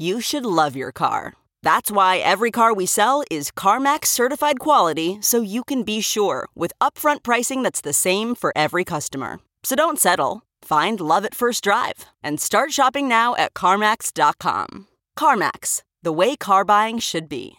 [0.00, 1.34] you should love your car.
[1.62, 6.48] That's why every car we sell is CarMax certified quality so you can be sure
[6.54, 9.40] with upfront pricing that's the same for every customer.
[9.62, 10.42] So don't settle.
[10.62, 14.86] Find love at first drive and start shopping now at CarMax.com.
[15.18, 17.56] CarMax, the way car buying should be.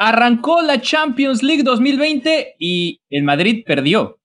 [0.00, 4.19] Arrancó la Champions League 2020 y el Madrid perdió.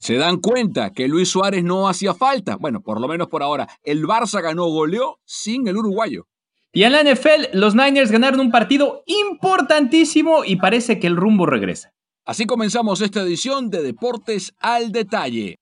[0.00, 2.56] Se dan cuenta que Luis Suárez no hacía falta.
[2.56, 3.68] Bueno, por lo menos por ahora.
[3.82, 6.26] El Barça ganó, goleó sin el uruguayo.
[6.72, 11.44] Y en la NFL, los Niners ganaron un partido importantísimo y parece que el rumbo
[11.44, 11.92] regresa.
[12.24, 15.58] Así comenzamos esta edición de Deportes al Detalle.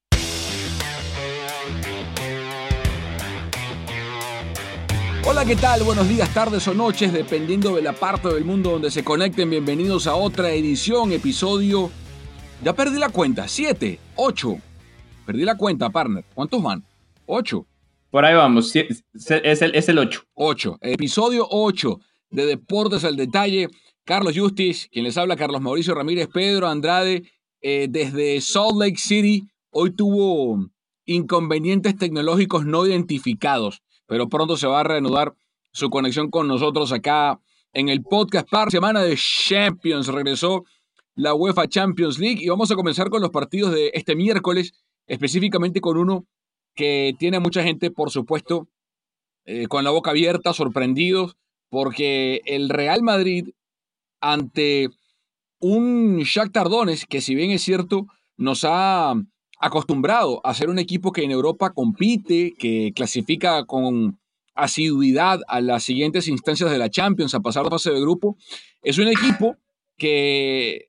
[5.27, 5.82] Hola, ¿qué tal?
[5.82, 9.50] Buenos días, tardes o noches, dependiendo de la parte del mundo donde se conecten.
[9.50, 11.91] Bienvenidos a otra edición, episodio.
[12.63, 14.57] Ya perdí la cuenta, siete, ocho.
[15.27, 16.25] Perdí la cuenta, partner.
[16.35, 16.85] ¿Cuántos van?
[17.27, 17.67] Ocho.
[18.11, 20.23] Por ahí vamos, es el, es el 8.
[20.35, 20.79] 8.
[20.81, 23.69] Episodio 8 de Deportes al Detalle.
[24.05, 27.31] Carlos Justis, quien les habla, Carlos Mauricio Ramírez, Pedro Andrade,
[27.61, 29.47] eh, desde Salt Lake City.
[29.71, 30.71] Hoy tuvo
[31.05, 35.35] inconvenientes tecnológicos no identificados pero pronto se va a reanudar
[35.71, 37.39] su conexión con nosotros acá
[37.75, 40.09] en el podcast par semana de Champions.
[40.09, 40.65] Regresó
[41.19, 42.43] la UEFA Champions League.
[42.43, 44.73] Y vamos a comenzar con los partidos de este miércoles,
[45.06, 46.27] específicamente con uno
[46.75, 48.69] que tiene a mucha gente, por supuesto,
[49.45, 51.37] eh, con la boca abierta, sorprendidos,
[51.71, 53.49] porque el Real Madrid
[54.21, 54.91] ante
[55.61, 59.15] un Shakhtar Donetsk que si bien es cierto nos ha
[59.61, 64.21] acostumbrado a ser un equipo que en Europa compite, que clasifica con
[64.55, 68.37] asiduidad a las siguientes instancias de la Champions, a pasar la fase de grupo,
[68.83, 69.57] es un equipo
[69.97, 70.88] que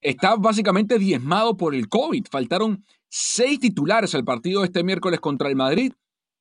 [0.00, 2.26] está básicamente diezmado por el COVID.
[2.30, 5.92] Faltaron seis titulares al partido este miércoles contra el Madrid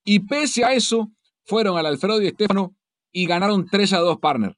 [0.03, 1.11] y pese a eso
[1.45, 2.75] fueron al Alfredo y Estefano
[3.11, 4.55] y ganaron 3 a 2 partner.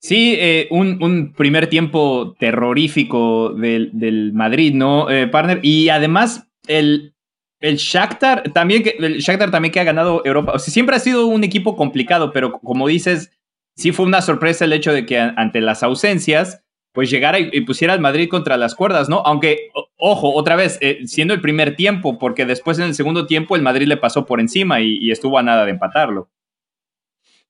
[0.00, 5.58] Sí, eh, un, primer tiempo terrorífico del, Madrid, ¿no, eh, partner?
[5.62, 7.14] Y además, el,
[7.60, 10.58] el Shakhtar también, que, el Shakhtar también que ha ganado Europa.
[10.60, 13.32] Siempre ha sido un equipo complicado, pero como dices,
[13.74, 16.62] sí fue una sorpresa el hecho de que ante las ausencias,
[16.92, 19.22] pues llegara y, pusiera al Madrid contra las cuerdas, ¿no?
[19.24, 23.56] Aunque, ojo, otra vez, eh, siendo el primer tiempo, porque después en el segundo tiempo
[23.56, 26.30] el Madrid le pasó por encima y, estuvo a nada de empatarlo.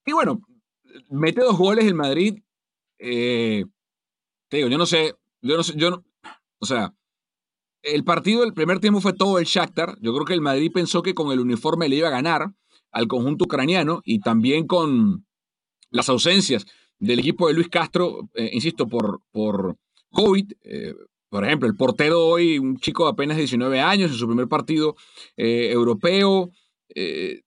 [0.05, 0.41] Y bueno,
[1.11, 2.43] mete dos goles el Madrid.
[2.99, 3.65] Eh,
[4.49, 6.05] te digo, yo no sé, yo no sé, yo no,
[6.59, 6.95] o sea,
[7.83, 9.97] el partido del primer tiempo fue todo el Shakhtar.
[10.01, 12.53] Yo creo que el Madrid pensó que con el uniforme le iba a ganar
[12.91, 15.27] al conjunto ucraniano y también con
[15.91, 16.67] las ausencias
[16.99, 19.77] del equipo de Luis Castro, eh, insisto, por, por
[20.11, 20.53] COVID.
[20.63, 20.95] Eh,
[21.29, 24.97] por ejemplo, el portero hoy, un chico de apenas 19 años en su primer partido
[25.37, 26.51] europeo.
[26.89, 27.43] el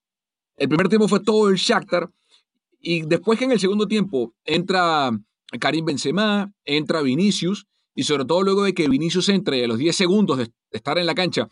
[0.69, 2.12] primer tiempo fue todo el Shakhtar.
[2.80, 5.12] Y después que en el segundo tiempo entra
[5.59, 7.65] Karim Benzema, entra Vinicius,
[7.95, 11.07] y sobre todo luego de que Vinicius entre a los 10 segundos de estar en
[11.07, 11.47] la cancha,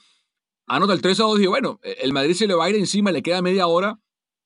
[0.67, 3.11] anota el 3 a 2 y bueno, el Madrid se le va a ir encima,
[3.11, 3.99] le queda media hora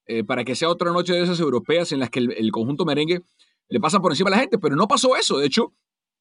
[0.05, 3.21] eh, para que sea otra noche de esas europeas en las que el, conjunto merengue
[3.69, 5.73] le pasa por encima a la gente, pero no pasó eso, de hecho,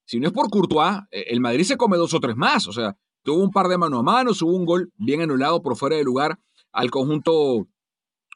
[0.07, 2.73] si no es por Courtois, eh, el Madrid se come dos o tres más, o
[2.73, 5.97] sea, tuvo un par de mano a mano, hubo un gol bien anulado por fuera
[5.97, 6.39] de lugar
[6.71, 7.67] al conjunto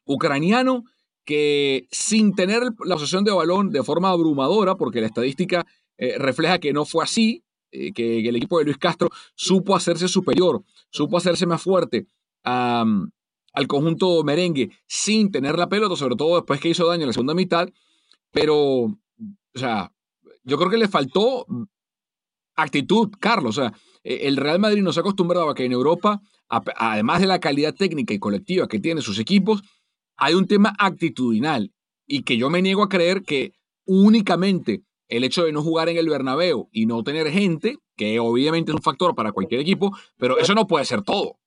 [0.04, 0.82] ucraniano,
[1.24, 5.64] que sin tener la posesión de balón de forma abrumadora, porque la estadística
[5.96, 10.62] eh, refleja que no fue así, que, el equipo de Luis Castro supo hacerse superior,
[10.90, 12.06] supo hacerse más fuerte
[13.56, 17.12] al conjunto merengue sin tener la pelota, sobre todo después que hizo daño en la
[17.14, 17.68] segunda mitad,
[18.30, 18.98] pero, o
[19.54, 19.90] sea,
[20.44, 21.46] yo creo que le faltó
[22.54, 23.72] actitud, Carlos, o sea,
[24.04, 27.74] e, el Real Madrid nos ha acostumbrado a que en Europa, además de la calidad
[27.74, 29.62] técnica y colectiva que tienen sus equipos,
[30.18, 31.72] hay un tema actitudinal
[32.06, 33.54] y que yo me niego a creer que
[33.86, 38.70] únicamente el hecho de no jugar en el Bernabéu y no tener gente, que obviamente
[38.70, 41.38] es un factor para cualquier equipo, pero eso no puede ser todo.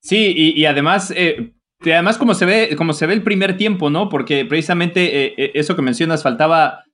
[0.00, 1.52] Sí, y, además, eh,
[1.82, 4.08] además como se ve, como se ve el primer tiempo, ¿no?
[4.08, 6.84] Porque precisamente eh, eh, eso que mencionas faltaba,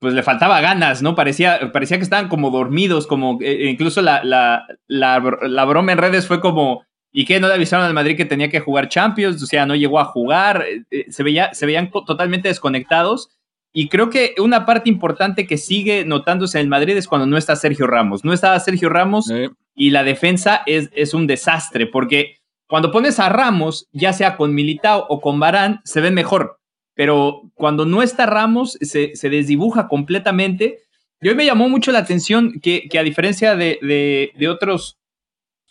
[0.00, 1.14] pues le faltaba ganas, ¿no?
[1.14, 6.40] Parecía, parecía que estaban como dormidos, como incluso la, la, la, broma en redes fue
[6.40, 7.38] como, ¿y qué?
[7.38, 9.40] ¿No le avisaron al Madrid que tenía que jugar Champions?
[9.42, 10.64] O sea, no llegó a jugar,
[11.08, 13.30] se, veía, se veían totalmente desconectados.
[13.72, 17.38] Y creo que una parte importante que sigue notándose en el Madrid es cuando no
[17.38, 18.24] está Sergio Ramos.
[18.24, 19.32] No estaba Sergio Ramos
[19.74, 22.36] y la defensa es, es un desastre, porque
[22.66, 26.58] cuando pones a Ramos, ya sea con Militao o con Barán, se ve mejor.
[26.94, 30.78] Pero cuando no está Ramos, se, se desdibuja completamente.
[31.20, 34.98] Y hoy me llamó mucho la atención que, que a diferencia de, de, de, otros,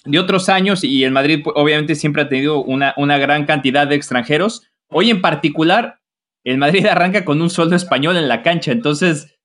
[0.06, 3.88] de otros años, y el Madrid pues, obviamente siempre ha tenido una, una gran cantidad
[3.88, 6.00] de extranjeros, hoy en particular
[6.44, 9.40] el Madrid arranca con un sueldo español en la cancha, entonces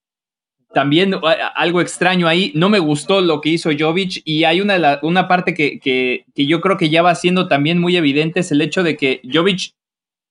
[0.76, 1.14] también
[1.54, 2.52] algo extraño ahí.
[2.54, 6.60] No me gustó lo que hizo Jovic y hay una, una parte que, que, yo
[6.60, 9.72] creo que ya va siendo también muy evidente, es el hecho de que Jovic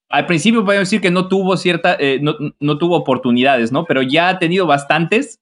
[0.07, 3.85] al principio podemos decir que no tuvo cierta, eh, no, no, tuvo oportunidades, ¿no?
[3.85, 5.41] Pero ya ha tenido bastantes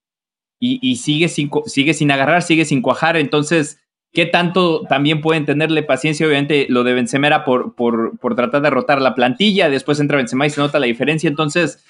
[0.57, 3.83] y, y, sigue, sin, sigue sin agarrar, sigue sin cuajar, entonces
[4.13, 6.27] ¿Qué tanto también pueden tenerle paciencia?
[6.27, 10.17] Obviamente lo de Benzema era por, por, por tratar de rotar la plantilla, después entra
[10.17, 11.83] Benzema y se nota la diferencia, entonces,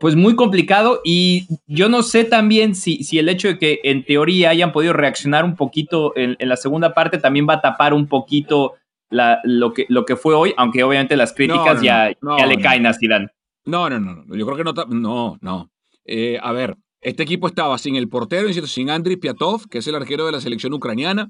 [0.00, 4.02] pues muy complicado y yo no sé también si, si el hecho de que en
[4.02, 8.08] teoría hayan podido reaccionar un poquito en, la segunda parte también va a tapar un
[8.08, 8.72] poquito
[9.10, 12.86] la, lo, que, lo que fue hoy, aunque obviamente las críticas ya, ya le caen
[12.86, 13.28] a Zidane.
[13.66, 15.70] No, no, no, yo creo que no, no, no.
[16.06, 19.96] Eh, a ver, este equipo estaba sin el portero, sin Andriy Piatov, que es el
[19.96, 21.28] arquero de la selección ucraniana,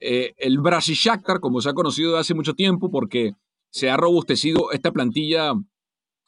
[0.00, 3.32] eh, el Brasil Shakhtar, como se ha conocido de hace mucho tiempo, porque
[3.68, 5.52] se ha robustecido esta plantilla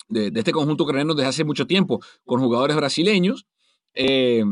[0.09, 3.47] de, este conjunto ucraniano desde hace mucho tiempo, con jugadores brasileños.
[3.95, 4.45] Eh,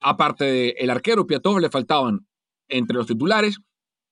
[0.00, 2.26] aparte del arquero Piatov, le faltaban
[2.68, 3.58] entre los titulares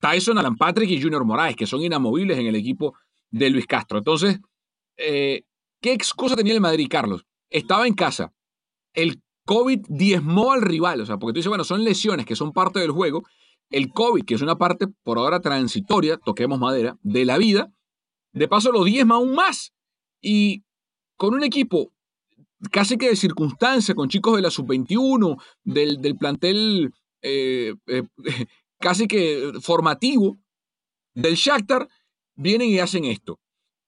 [0.00, 2.94] Tyson, Alan Patrick y Junior Moraes, que son inamovibles en el equipo
[3.30, 3.98] de Luis Castro.
[3.98, 4.40] Entonces,
[4.96, 5.42] eh,
[5.80, 7.24] ¿qué excusa tenía el Madrid, Carlos?
[7.50, 8.32] Estaba en casa.
[8.94, 12.52] El COVID diezmó al rival, o sea, porque tú dices, bueno, son lesiones que son
[12.52, 13.24] parte del juego,
[13.70, 17.70] el COVID, que es una parte por ahora transitoria, toquemos madera, de la vida,
[18.32, 19.72] de paso lo diezma aún más.
[20.20, 20.64] Y
[21.18, 21.92] con un equipo
[22.70, 26.92] casi que de circunstancia, con chicos de la sub-21, del, plantel
[27.22, 28.02] eh, eh,
[28.80, 30.38] casi que formativo
[31.14, 31.88] del Shakhtar,
[32.36, 33.40] vienen y hacen esto.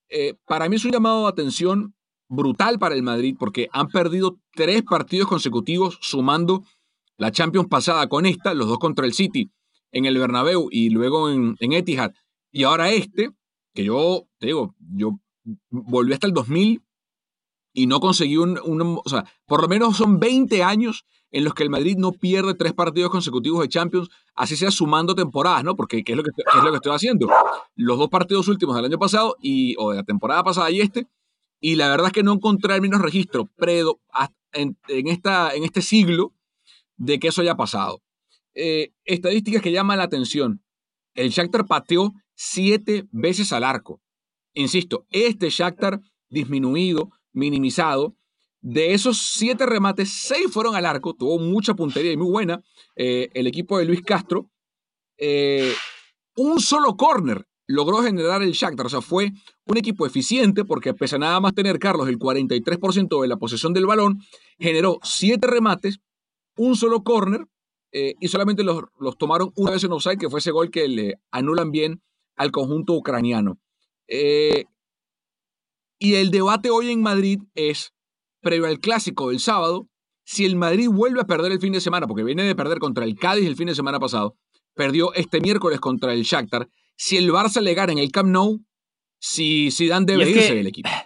[0.09, 1.95] Eh, para mí es un llamado de atención
[2.27, 6.63] brutal para el Madrid porque han perdido tres partidos consecutivos sumando
[7.17, 9.51] la Champions pasada con esta, los dos contra el City
[9.93, 12.13] en el Bernabéu y luego en, Etihad.
[12.51, 13.31] Y ahora este,
[13.73, 15.19] que yo, te digo, yo
[15.69, 16.81] volví hasta el 2000
[17.73, 18.59] y no conseguí un,
[19.03, 22.53] o sea, por lo menos son 20 años en los que el Madrid no pierde
[22.53, 25.75] tres partidos consecutivos de Champions, así sea sumando temporadas, ¿no?
[25.75, 27.29] Porque ¿qué es lo que, es lo que estoy haciendo?
[27.75, 31.07] Los dos partidos últimos del año pasado y, o de la temporada pasada y este,
[31.61, 34.01] y la verdad es que no encontré el mismo registro predo
[34.51, 36.33] en, en, esta, en este siglo
[36.97, 38.01] de que eso haya pasado.
[38.53, 40.61] Eh, estadísticas que llaman la atención.
[41.13, 44.01] El Shakhtar pateó siete veces al arco.
[44.53, 48.15] Insisto, este Shakhtar disminuido, minimizado,
[48.61, 52.61] de esos siete remates, seis fueron al arco, tuvo mucha puntería y muy buena
[52.95, 54.49] eh, el equipo de Luis Castro.
[55.17, 55.73] Eh,
[56.35, 59.31] un solo corner logró generar el Shakhtar, o sea, fue
[59.65, 63.73] un equipo eficiente porque pese a nada más tener Carlos el 43% de la posesión
[63.73, 64.19] del balón,
[64.59, 65.99] generó siete remates,
[66.55, 67.47] un solo corner
[67.91, 68.83] eh, y solamente los,
[69.17, 72.01] tomaron una vez en offside, que fue ese gol que le anulan bien
[72.35, 73.59] al conjunto ucraniano.
[76.01, 77.93] Y el debate hoy en Madrid es,
[78.41, 79.87] previo al clásico del sábado,
[80.25, 83.05] si el Madrid vuelve a perder el fin de semana, porque viene de perder contra
[83.05, 84.35] el Cádiz el fin de semana pasado,
[84.73, 86.67] perdió este miércoles contra el Shakhtar,
[86.97, 88.65] si el Barça le gana en el Camp Nou,
[89.19, 90.89] si Zidane debe irse del equipo.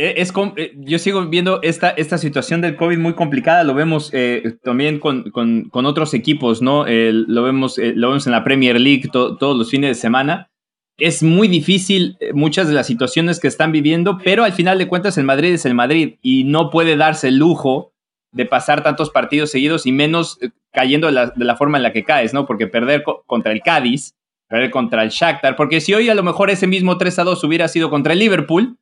[0.00, 4.10] Eh, es, eh, yo sigo viendo esta, esta situación del COVID muy complicada, lo vemos
[4.12, 6.84] eh, también con, con, otros equipos, ¿no?
[6.86, 10.52] lo, vemos, lo vemos en la Premier League todos los fines de semana.
[10.98, 14.88] Es muy difícil eh, muchas de las situaciones que están viviendo, pero al final de
[14.88, 17.92] cuentas el Madrid es el Madrid y no puede darse el lujo
[18.32, 22.04] de pasar tantos partidos seguidos y menos eh, cayendo de la, forma en la que
[22.04, 22.46] caes, ¿no?
[22.46, 24.14] Porque perder contra el Cádiz,
[24.48, 27.44] perder contra el Shakhtar, porque si hoy a lo mejor ese mismo 3 a 2
[27.44, 28.76] hubiera sido contra el Liverpool,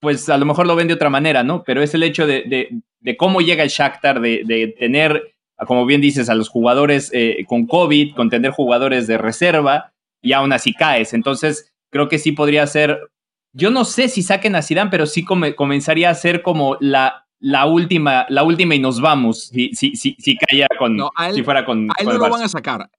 [0.00, 1.62] pues a lo mejor lo ven de otra manera, ¿no?
[1.62, 2.68] Pero es el hecho de,
[3.16, 5.34] cómo llega el Shakhtar, de, tener,
[5.66, 9.93] como bien dices, a los jugadores eh, con COVID, con tener jugadores de reserva,
[10.24, 11.12] y aún así caes.
[11.12, 13.12] Entonces, creo que sí podría ser.
[13.52, 17.66] Yo no sé si saquen a Zidane, pero sí comenzaría a ser como la, la
[17.66, 19.48] última, la última y nos vamos.
[19.48, 20.36] Si, si, si, si
[20.78, 20.98] con.
[21.32, 21.90] si fuera con.
[21.90, 22.90] A él no lo van a sacar.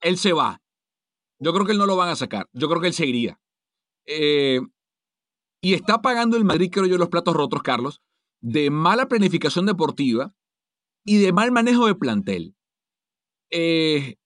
[0.00, 0.60] Él se va.
[1.38, 2.48] Yo creo que él no lo van a sacar.
[2.52, 3.38] Yo creo que él seguiría.
[4.06, 4.60] Eh,
[5.62, 8.02] y está pagando el Madrid, creo yo, los platos rotos, Carlos,
[8.40, 10.34] de mala planificación deportiva
[11.04, 12.54] y de mal manejo de plantel.
[13.50, 14.16] Eh,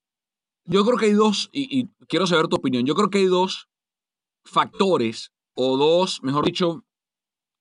[0.68, 3.68] yo creo que hay dos, y, quiero saber tu opinión, yo creo que hay dos
[4.44, 6.84] factores o dos, mejor dicho,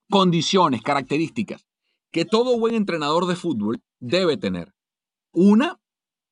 [0.09, 1.65] condiciones, características
[2.11, 4.73] que todo buen entrenador de fútbol debe tener.
[5.31, 5.79] Una,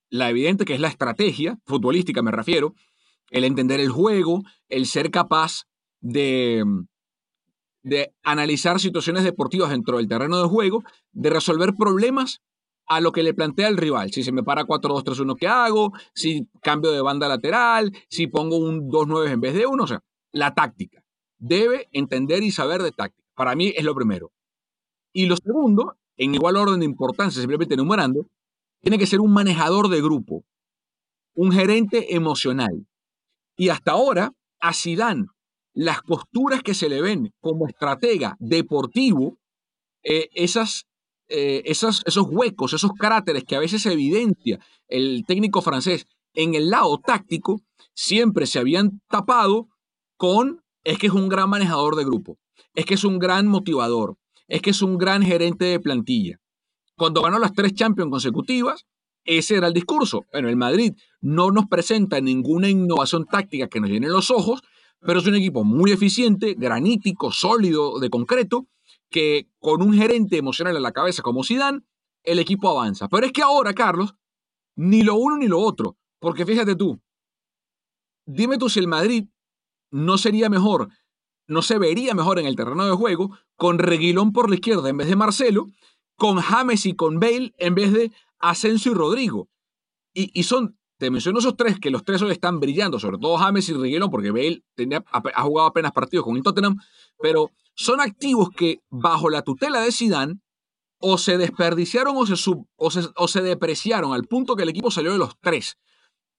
[0.10, 2.74] la evidente que es la estrategia, futbolística me refiero,
[3.29, 5.65] el entender el juego, el ser capaz
[6.00, 6.63] de,
[7.84, 12.41] de analizar situaciones deportivas dentro del terreno de juego, de resolver problemas
[12.88, 14.12] a lo que le plantea el rival.
[14.12, 15.92] Si se me para 4-2-3-1, ¿qué hago?
[16.13, 19.84] Si cambio de banda lateral, si pongo un 2-9 en vez de uno.
[19.84, 21.04] O sea, la táctica.
[21.38, 23.27] Debe entender y saber de táctica.
[23.36, 24.32] Para mí es lo primero.
[25.13, 28.27] Y lo segundo, en igual orden de importancia, simplemente enumerando,
[28.82, 30.46] tiene que ser un manejador de grupo,
[31.34, 32.86] un gerente emocional.
[33.58, 35.25] Y hasta ahora, a Zidane,
[35.74, 39.38] las posturas que se le ven como estratega deportivo,
[40.04, 40.86] eh, esas
[41.27, 46.70] eh, esos, esos huecos, esos cráteres que a veces evidencia el técnico francés en el
[46.70, 47.62] lado táctico,
[47.94, 49.70] siempre se habían tapado
[50.17, 52.38] con es que es un gran manejador de grupo,
[52.75, 54.17] es que es un gran motivador,
[54.48, 56.39] es que es un gran gerente de plantilla.
[56.96, 58.86] Cuando ganó las tres Champions consecutivas,
[59.25, 60.25] ese era el discurso.
[60.32, 64.62] Bueno, el Madrid no nos presenta ninguna innovación táctica que nos llene los ojos,
[65.01, 68.67] pero es un equipo muy eficiente, granítico, sólido, de concreto,
[69.10, 71.82] que con un gerente emocional en la cabeza como Zidane,
[72.24, 73.08] el equipo avanza.
[73.08, 74.16] Pero es que ahora, Carlos,
[74.76, 75.98] ni lo uno ni lo otro.
[76.20, 77.00] Porque fíjate tú,
[78.26, 79.26] dime tú si el Madrid
[79.92, 80.90] no sería mejor,
[81.48, 84.98] no se vería mejor en el terreno de juego con Reguilón por la izquierda en
[84.98, 85.68] vez de Marcelo,
[86.16, 89.50] con James y con Bale en vez de Asensio y Rodrigo.
[90.18, 93.68] Y, son, te menciono esos tres, que los tres hoy están brillando, sobre todo James
[93.68, 94.64] y Reguilón, porque Bale
[95.12, 96.78] ha jugado apenas partidos con el Tottenham,
[97.20, 100.41] pero son activos que bajo la tutela de Sidán
[101.00, 105.17] o se desperdiciaron o se, o, se, depreciaron al punto que el equipo salió de
[105.17, 105.77] los tres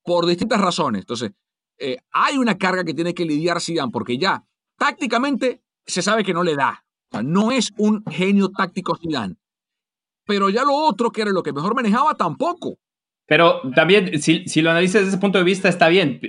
[0.02, 1.02] por distintas razones.
[1.02, 1.32] Entonces,
[1.78, 4.44] eh, hay una carga que tiene que lidiar Sidán porque ya
[4.78, 6.84] tácticamente se sabe que no le da.
[7.22, 9.38] no es un genio táctico Sidán.
[10.24, 12.78] Pero ya lo otro, que era lo que mejor manejaba, tampoco.
[13.26, 16.20] Pero también, si, si lo analizas desde ese punto de vista, está bien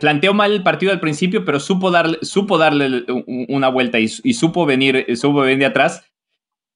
[0.00, 4.66] planteó mal el partido al principio, pero supo darle, supo darle una vuelta y, supo
[4.66, 6.04] venir, supo venir de atrás.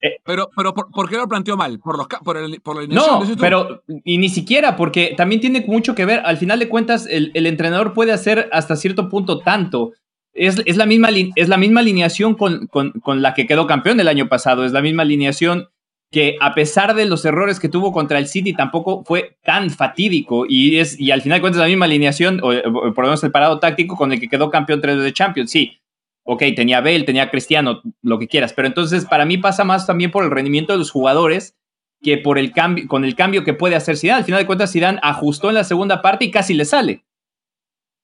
[0.02, 1.78] Eh, pero, pero ¿por, qué lo planteó mal?
[1.78, 5.95] ¿Por, los, por, el, por la No, pero y ni siquiera, porque también tiene mucho
[5.95, 6.23] que ver.
[6.25, 9.92] Al final de cuentas, el, entrenador puede hacer hasta cierto punto tanto.
[10.33, 14.00] Es, es la, misma, es la misma alineación con, con, con, la que quedó campeón
[14.00, 14.64] el año pasado.
[14.64, 15.69] Es la misma alineación
[16.11, 20.45] que a pesar de los errores que tuvo contra el City tampoco fue tan fatídico
[20.49, 22.49] y es y al final de cuentas la misma alineación o,
[22.93, 25.76] por lo menos el parado táctico con el que quedó campeón tres de Champions, sí.
[26.23, 30.11] Ok, tenía Bale, tenía Cristiano, lo que quieras, pero entonces para mí pasa más también
[30.11, 31.57] por el rendimiento de los jugadores
[32.02, 34.19] que por el cambio, con el cambio que puede hacer Zidane.
[34.19, 37.05] Al final de cuentas Zidane ajustó en la segunda parte y casi le sale.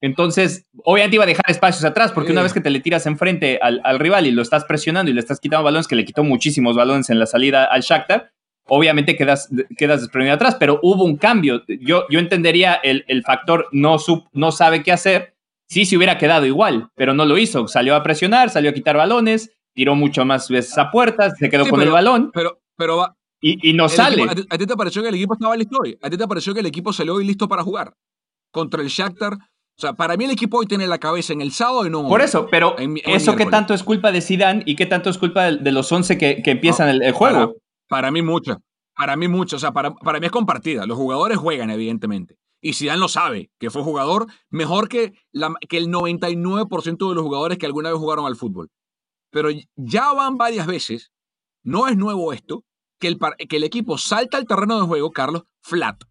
[0.00, 3.59] Entonces, obviamente iba a dejar espacios atrás, porque una vez que te le tiras enfrente
[3.62, 6.23] al, al, rival y lo estás presionando y le estás quitando balones, que le quitó
[6.23, 8.31] muchísimos balones en la salida al Shakhtar,
[8.69, 11.62] obviamente quedas, quedas desprevenido atrás, pero hubo un cambio.
[11.81, 15.35] Yo, yo entendería el, el factor no, sub, no sabe qué hacer,
[15.69, 17.67] sí se hubiera quedado igual, pero no lo hizo.
[17.69, 21.67] Salió a presionar, salió a quitar balones, tiró mucho más veces a puertas, se quedó
[21.69, 22.31] con el balón.
[22.33, 24.23] Pero, pero va, y, y, no sale.
[24.23, 25.99] ¿a, ti, te pareció que el equipo estaba listo hoy?
[26.03, 27.95] ¿A ti te pareció que el equipo salió hoy listo para jugar?
[28.50, 29.37] Contra el Shakhtar
[29.78, 32.09] o sea, para mí el equipo hoy tiene la cabeza en el sábado y no.
[32.09, 35.52] Por eso, pero ¿eso qué tanto es culpa de Zidane y qué tanto es culpa
[35.52, 37.56] de, los 11 que, empiezan el, juego?
[37.87, 38.62] Para, mí mucho.
[38.97, 39.56] Para mí mucho.
[39.56, 40.87] O sea, para, para mí es compartida.
[40.87, 42.38] Los jugadores juegan, evidentemente.
[42.62, 47.23] Y Zidane lo sabe, que fue jugador mejor que, la, que el 99% de los
[47.23, 48.71] jugadores que alguna vez jugaron al fútbol.
[49.30, 51.12] Pero ya van varias veces,
[51.62, 52.64] no es nuevo esto,
[52.99, 53.18] que el,
[53.49, 56.02] que el equipo salta al terreno de juego, Carlos, flat,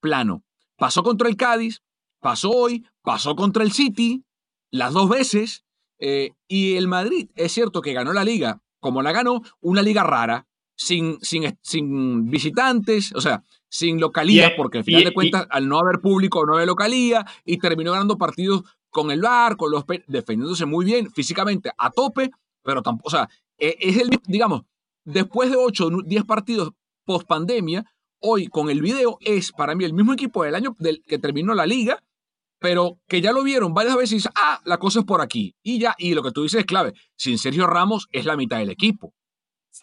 [0.00, 0.42] plano.
[0.78, 1.82] Pasó contra el Cádiz,
[2.20, 4.24] pasó hoy, pasó contra el City
[4.70, 5.64] las dos veces.
[5.98, 10.02] Eh, y el Madrid, es cierto que ganó la liga, como la ganó, una liga
[10.02, 15.68] rara, sin, sin, sin visitantes, o sea, sin localía, porque al final de cuentas, al
[15.68, 19.84] no haber público, no haber localía, y terminó ganando partidos con el bar, con los
[20.06, 22.30] defendiéndose muy bien, físicamente a tope,
[22.62, 23.28] pero tampoco, o sea,
[23.58, 24.62] e, es el, digamos,
[25.04, 26.72] después de 8 o 10 partidos
[27.04, 27.84] post pandemia,
[28.20, 31.54] hoy con el video es para mí el mismo equipo del año del que terminó
[31.54, 32.02] la liga,
[32.60, 35.56] pero que ya lo vieron varias veces y ah, la cosa es por aquí.
[35.62, 38.58] Y ya, y lo que tú dices es clave, sin Sergio Ramos es la mitad
[38.58, 39.14] del equipo.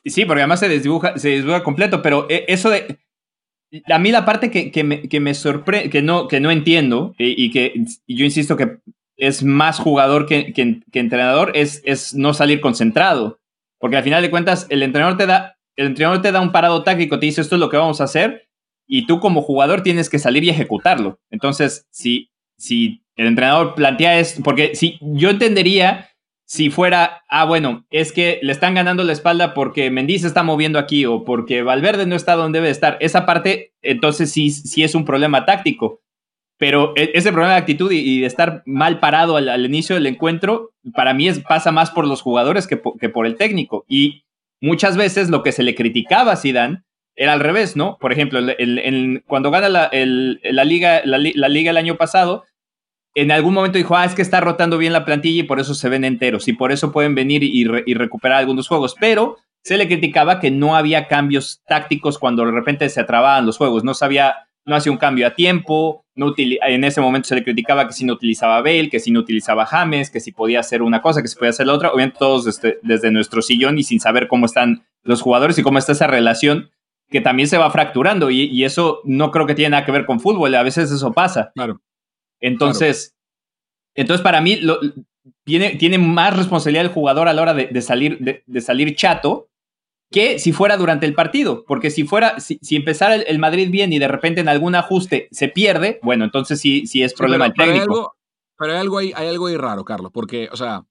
[0.05, 2.99] Sí, porque además se desdibuja, se desdibuja completo, pero eh, eso de...
[3.91, 7.13] A mí la parte que, que me, que me sorprende, que no, que no entiendo,
[7.17, 7.73] y, que
[8.07, 8.77] yo insisto que
[9.17, 13.39] es más jugador que, que, entrenador, es, es no salir concentrado.
[13.77, 16.83] Porque al final de cuentas, el entrenador te da, el entrenador te da un parado
[16.83, 18.47] táctico, te dice esto es lo que vamos a hacer,
[18.87, 21.19] y tú como jugador tienes que salir y ejecutarlo.
[21.29, 26.09] Entonces, si, si el entrenador plantea esto, porque si yo entendería
[26.47, 30.43] si fuera, ah, bueno, es que le están ganando la espalda porque Mendy se está
[30.43, 32.97] moviendo aquí o porque Valverde no está donde debe estar.
[33.01, 35.99] Esa parte, entonces sí, sí es un problema táctico.
[36.57, 40.71] Pero e, ese problema de actitud y, de estar mal parado al, inicio del encuentro,
[40.95, 43.83] para mí es, pasa más por los jugadores que por, el técnico.
[43.89, 44.23] Y
[44.61, 46.81] muchas veces lo que se le criticaba a Zidane
[47.17, 47.97] era al revés, ¿no?
[47.99, 48.39] Por ejemplo,
[49.25, 49.89] cuando gana la,
[50.63, 52.45] liga, la, liga el año pasado,
[53.15, 55.73] en algún momento dijo, ah, es que está rotando bien la plantilla y por eso
[55.73, 58.95] se ven enteros y por eso pueden venir y, recuperar algunos juegos.
[58.99, 63.57] Pero se le criticaba que no había cambios tácticos cuando de repente se atrababan los
[63.57, 63.83] juegos.
[63.83, 66.05] No sabía, no hacía un cambio a tiempo.
[66.13, 69.21] No en ese momento se le criticaba que si no utilizaba Bale, que si no
[69.21, 71.89] utilizaba James, que si podía hacer una cosa, que si podía hacer la otra.
[71.89, 75.93] Obviamente todos desde nuestro sillón y sin saber cómo están los jugadores y cómo está
[75.93, 76.69] esa relación
[77.09, 80.05] que también se va fracturando y, y, eso no creo que tiene nada que ver
[80.05, 81.51] con fútbol, a veces eso pasa.
[81.55, 81.81] Claro.
[82.39, 83.15] Entonces,
[83.95, 84.79] entonces para mí lo,
[85.43, 89.49] tiene, tiene, más responsabilidad el jugador a la hora de, salir, de, salir chato
[90.11, 93.99] que si fuera durante el partido, porque si fuera, si, empezara el, Madrid bien y
[93.99, 98.15] de repente en algún ajuste se pierde, bueno, entonces sí, sí es problema del técnico.
[98.57, 100.85] Pero, hay algo, ahí, hay algo ahí raro, Carlos, porque, o sea,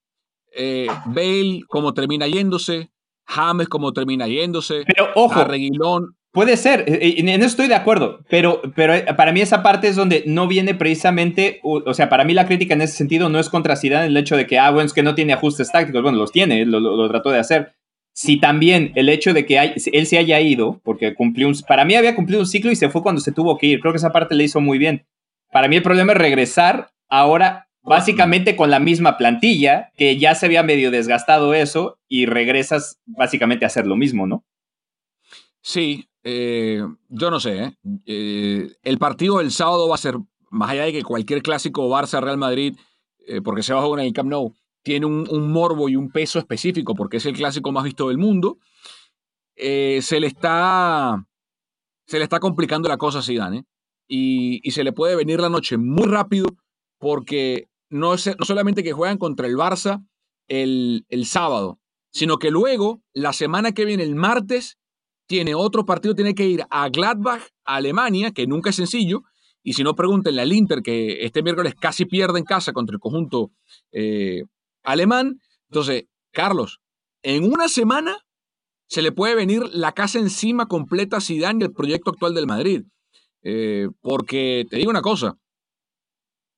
[0.55, 2.91] eh, Bale como termina yéndose,
[3.27, 7.75] James como termina yéndose, pero ojo, Reguilón, Puede ser, eh, eh, en eso estoy de
[7.75, 12.11] acuerdo, pero, pero eh, para mí esa parte es donde no viene precisamente, o, sea,
[12.11, 14.59] para mí la crítica en ese sentido no es contra Zidane el hecho de que,
[14.59, 17.73] ah, bueno, es que no tiene ajustes tácticos, bueno, los tiene, lo, trató de hacer.
[18.13, 19.59] Si también el hecho de que
[19.91, 22.91] él se haya ido, porque cumplió un, para mí había cumplido un ciclo y se
[22.91, 25.07] fue cuando se tuvo que ir, creo que esa parte le hizo muy bien.
[25.53, 30.47] Para mí el problema es regresar ahora básicamente con la misma plantilla, que ya se
[30.47, 34.45] había medio desgastado eso y regresas básicamente a hacer lo mismo, ¿no?
[35.61, 37.63] Sí, eh, yo no sé.
[37.63, 37.77] ¿eh?
[38.07, 38.77] ¿eh?
[38.83, 40.17] el partido del sábado va a ser,
[40.51, 42.77] más allá de que cualquier clásico Barça-Real Madrid,
[43.27, 46.11] eh, porque se va a jugar en el Camp Nou, tiene un, morbo y un
[46.11, 48.59] peso específico porque es el clásico más visto del mundo,
[49.57, 51.25] se, le está,
[52.07, 53.65] se le está complicando la cosa a Zidane.
[54.09, 56.47] Y, y, se le puede venir la noche muy rápido
[56.99, 60.05] porque no, es, no solamente que juegan contra el Barça
[60.49, 64.79] el, el sábado, sino que luego, la semana que viene, el martes,
[65.27, 69.23] tiene otro partido, tiene que ir a Gladbach, a Alemania, que nunca es sencillo.
[69.63, 73.01] Y si no, pregúntenle al Inter, que este miércoles casi pierde en casa contra el
[73.01, 73.51] conjunto
[73.91, 74.45] eh,
[74.85, 75.41] alemán.
[75.69, 76.81] Entonces, Carlos,
[77.23, 78.17] en una semana
[78.89, 82.47] se le puede venir la casa encima completa a Zidane y el proyecto actual del
[82.47, 82.85] Madrid.
[83.43, 85.37] Eh, porque te digo una cosa,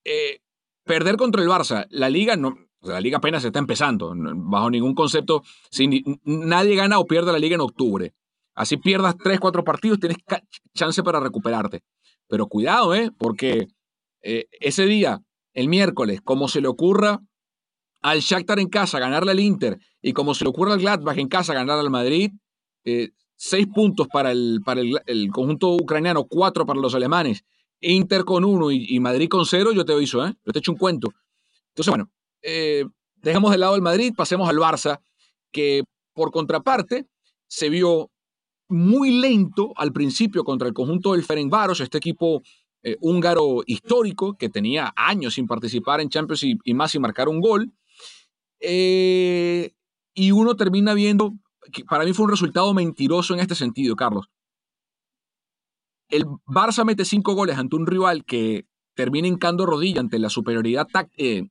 [0.04, 0.40] eh,
[0.88, 5.44] perder contra el Barça, la liga no, la liga apenas está empezando, bajo ningún concepto,
[6.24, 8.14] nadie gana o pierde la liga en octubre.
[8.54, 10.18] Así pierdas tres, cuatro partidos, tienes
[10.74, 11.82] chance para recuperarte.
[12.26, 13.12] Pero cuidado, ¿eh?
[13.16, 13.68] Porque
[14.22, 15.22] eh, ese día,
[15.54, 17.20] el miércoles, como se le ocurra
[18.02, 21.28] al Shakhtar en casa ganarle al Inter y como se le ocurra al Gladbach en
[21.28, 22.32] casa ganar al Madrid,
[22.84, 27.44] eh, seis puntos para, el, para el, conjunto ucraniano, cuatro para los alemanes,
[27.80, 30.34] Inter con uno y, Madrid con cero, yo te aviso, ¿eh?
[30.44, 31.12] Yo te echo un cuento.
[31.68, 32.10] Entonces, bueno,
[32.42, 32.84] eh,
[33.16, 35.00] dejemos de lado el Madrid, pasemos al Barça,
[35.52, 37.06] que por contraparte
[37.46, 38.10] se vio
[38.68, 42.42] muy lento al principio contra el conjunto del Ferencváros, este equipo
[42.82, 47.40] eh, húngaro histórico que tenía años sin participar en Champions y, más sin marcar un
[47.40, 47.72] gol.
[48.60, 49.72] Eh,
[50.14, 51.34] y uno termina viendo,
[51.72, 54.28] que para mí fue un resultado mentiroso en este sentido, Carlos.
[56.08, 60.86] El Barça mete cinco goles ante un rival que termina hincando rodilla ante la superioridad
[61.16, 61.48] eh,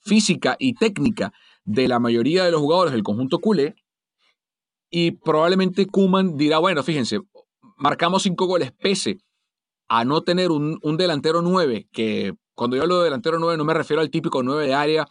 [0.00, 1.32] física y técnica
[1.64, 3.74] de la mayoría de los jugadores del conjunto culé.
[4.90, 7.20] Y probablemente Kuman dirá, bueno, fíjense,
[7.76, 9.18] marcamos cinco goles pese
[9.88, 13.74] a no tener un, delantero nueve que cuando yo hablo de delantero 9 no me
[13.74, 15.08] refiero al típico 9 de área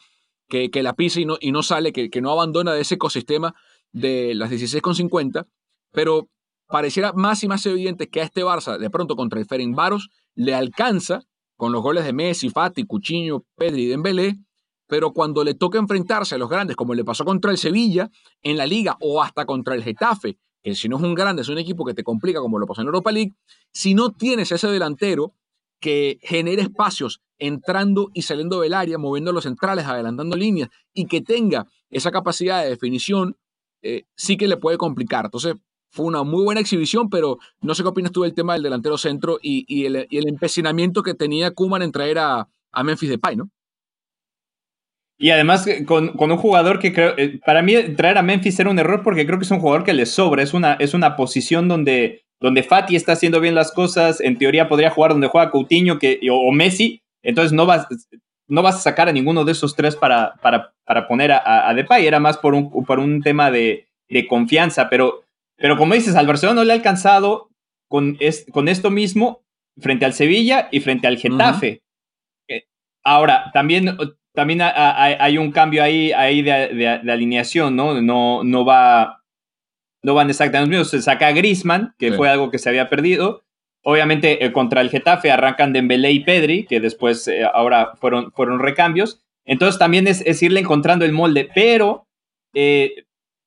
[0.48, 2.96] que, que la pisa y no, y no sale, que, que no abandona de ese
[2.96, 3.56] ecosistema
[3.92, 5.48] de las 16,50,
[5.92, 6.30] pero
[6.72, 10.56] pareciera más y más evidente que a este Barça, de pronto contra el Ferencváros, le
[10.56, 11.24] alcanza
[11.58, 14.38] con los goles de Messi, Fati, Cuchiño, Pedri y Dembélé,
[14.88, 18.10] pero cuando le toca enfrentarse a los grandes, como le pasó contra el Sevilla
[18.42, 21.50] en la liga o hasta contra el Getafe, que si no es un grande, es
[21.50, 23.34] un equipo que te complica como lo pasó en Europa League,
[23.72, 25.34] si no tienes ese delantero
[25.80, 31.22] que genere espacios entrando y saliendo del área, moviendo los centrales, adelantando líneas y que
[31.22, 33.38] tenga esa capacidad de definición,
[33.82, 35.26] eh, sí que le puede complicar.
[35.26, 35.56] Entonces,
[35.92, 38.98] fue una muy buena exhibición, pero no sé qué opinas tú del tema del delantero
[38.98, 42.48] centro y, el, empecinamiento que tenía Kuman en traer a,
[42.84, 43.50] Memphis Depay, ¿no?
[45.18, 48.80] Y además con, un jugador que creo, eh, para mí traer a Memphis era un
[48.80, 51.68] error porque creo que es un jugador que le sobra, es una, es una posición
[51.68, 56.00] donde, donde Fati está haciendo bien las cosas, en teoría podría jugar donde juega Coutinho
[56.32, 57.86] o, Messi, entonces no vas,
[58.48, 62.08] no vas a sacar a ninguno de esos tres para, para, para poner a, Depay,
[62.08, 63.86] era más por un, por un tema de
[64.28, 65.21] confianza, pero
[65.62, 67.52] pero como dices, al Barcelona no le ha alcanzado
[67.88, 68.18] con,
[68.52, 69.44] con esto mismo
[69.78, 71.84] frente al Sevilla y frente al Getafe.
[72.48, 72.64] Eh,
[73.04, 73.96] ahora, también,
[74.34, 78.02] también hay un cambio ahí, ahí de, alineación, ¿no?
[78.02, 79.24] No, no, va,
[80.02, 80.90] no van exactamente los mismos.
[80.90, 83.44] Se saca a Grisman, que fue algo que se había perdido.
[83.84, 88.60] Obviamente, eh, contra el Getafe arrancan Dembélé y Pedri, que después eh, ahora fueron, fueron
[88.60, 89.22] recambios.
[89.46, 92.08] Entonces también es, es, irle encontrando el molde, pero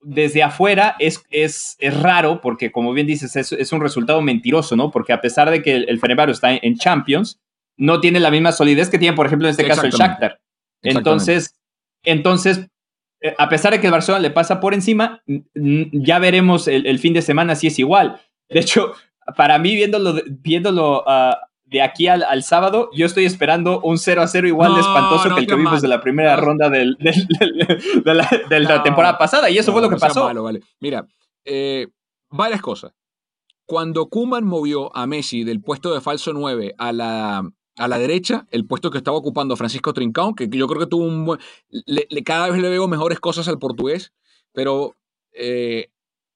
[0.05, 4.77] desde afuera es, es, es, raro porque, como bien dices, es, es, un resultado mentiroso,
[4.77, 4.91] ¿no?
[4.91, 7.41] Porque a pesar de que el, el está en Champions,
[7.77, 10.41] no tiene la misma solidez que tiene, por ejemplo, en este caso el Shakhtar.
[10.83, 11.59] Entonces,
[12.05, 12.69] entonces,
[13.21, 15.23] eh, a pesar de que el Barcelona le pasa por encima,
[15.55, 18.21] ya veremos el, fin de semana si es igual.
[18.49, 18.93] De hecho,
[19.37, 21.35] para mí, viéndolo, viéndolo uh,
[21.75, 25.35] de aquí al, al, sábado, yo estoy esperando un 0 a 0 igual de espantoso
[25.35, 28.15] que el que vimos de la primera ronda del, de,
[28.61, 29.51] la, temporada pasada.
[29.51, 30.33] Y eso fue lo que pasó.
[30.41, 30.61] vale.
[30.79, 31.05] Mira,
[31.45, 31.89] eh,
[32.31, 32.93] varias cosas.
[33.67, 37.43] Cuando Kuman movió a Messi del puesto de falso 9 a la,
[37.77, 41.07] a la derecha, el puesto que estaba ocupando Francisco Trincão, que yo creo que tuvo
[41.07, 41.41] un buen.
[41.71, 44.13] Le, cada vez le veo mejores cosas al portugués,
[44.53, 44.95] pero
[45.33, 45.91] eh,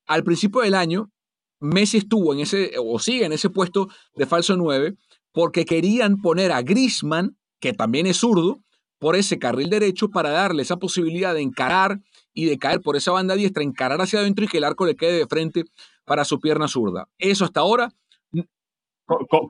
[0.08, 1.12] al principio del año,
[1.60, 4.96] Messi estuvo en ese, o sigue en ese puesto de falso 9,
[5.38, 8.58] porque querían poner a Grisman, que también es zurdo,
[8.98, 12.00] por ese carril derecho para darle esa posibilidad de encarar
[12.34, 14.96] y de caer por esa banda diestra, encarar hacia adentro y que el arco le
[14.96, 15.62] quede de frente
[16.04, 17.08] para su pierna zurda.
[17.18, 17.92] Eso hasta ahora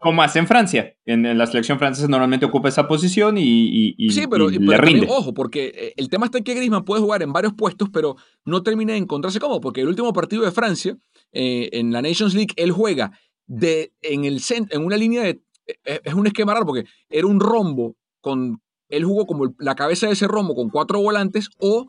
[0.00, 0.94] como hace en Francia.
[1.06, 5.06] En, la selección francesa normalmente ocupa esa posición y, sí, pero, le rinde.
[5.08, 8.62] ojo, porque eh, el tema está que Griezmann puede jugar en varios puestos, pero no
[8.62, 10.98] termina de encontrarse cómodo, porque el último partido de Francia,
[11.32, 13.10] eh, en la Nations League, él juega
[13.48, 15.40] de, en, el, en una línea de
[15.84, 20.14] es un esquema raro porque era un rombo con, él jugó como la cabeza de
[20.14, 21.86] ese rombo con cuatro volantes o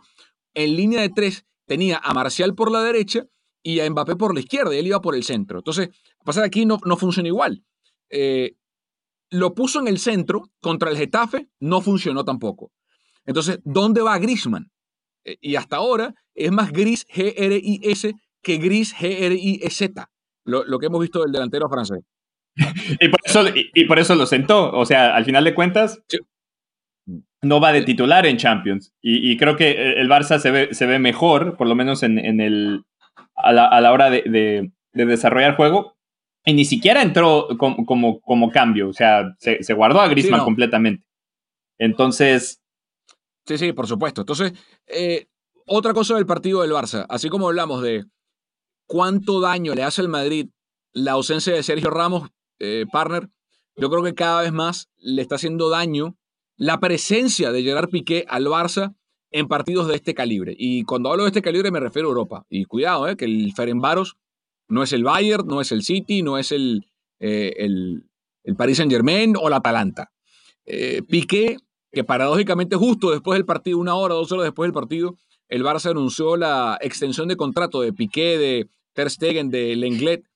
[0.54, 3.26] en línea de tres tenía a Marcial por la derecha
[3.64, 5.60] y a Mbappé por la izquierda y él iba por el centro.
[5.60, 5.90] Entonces,
[6.24, 7.64] pasar aquí no, no funciona igual.
[8.10, 8.56] Eh,
[9.30, 12.72] lo puso en el centro contra el Getafe, no funcionó tampoco.
[13.26, 14.72] Entonces, ¿dónde va Grisman?
[15.24, 20.10] Eh, y hasta ahora es más gris G-R-I-S que gris G-R-I-Z,
[20.46, 22.00] lo, lo que hemos visto del delantero francés.
[23.76, 24.72] Y, por eso, lo sentó.
[24.72, 26.04] O sea, al final de cuentas,
[27.42, 28.94] no va de titular en Champions.
[29.02, 32.84] Y, creo que el Barça se ve, se ve mejor, por lo menos en, el,
[33.36, 35.96] a, la, hora de, desarrollar juego.
[36.46, 38.90] Y ni siquiera entró como, como, cambio.
[38.90, 41.06] O sea, se, guardó a Griezmann completamente.
[41.78, 42.62] Entonces.
[43.46, 44.22] Sí, sí, por supuesto.
[44.22, 44.54] Entonces,
[44.88, 45.28] eh,
[45.66, 47.06] otra cosa del partido del Barça.
[47.10, 48.06] Así como hablamos de
[48.88, 50.50] cuánto daño le hace el Madrid
[50.94, 53.30] la ausencia de Sergio Ramos, eh, partner,
[53.76, 56.18] yo creo que cada vez más le está haciendo daño
[56.58, 58.96] la presencia de Gerard Piqué al Barça
[59.32, 60.56] en partidos de este calibre.
[60.58, 62.46] Y cuando hablo de este calibre me refiero a Europa.
[62.50, 64.18] Y cuidado, eh, que el Ferenbaros
[64.68, 66.86] no es el Bayern, no es el City, no es el,
[67.20, 68.06] eh, el,
[68.58, 70.12] Paris Saint Germain o la Atalanta.
[71.08, 71.58] Piqué,
[71.92, 75.16] que paradójicamente justo después del partido, una hora, dos horas después del partido,
[75.48, 80.29] el Barça anunció la extensión de contrato de Piqué, de Ter Stegen, de Lenglet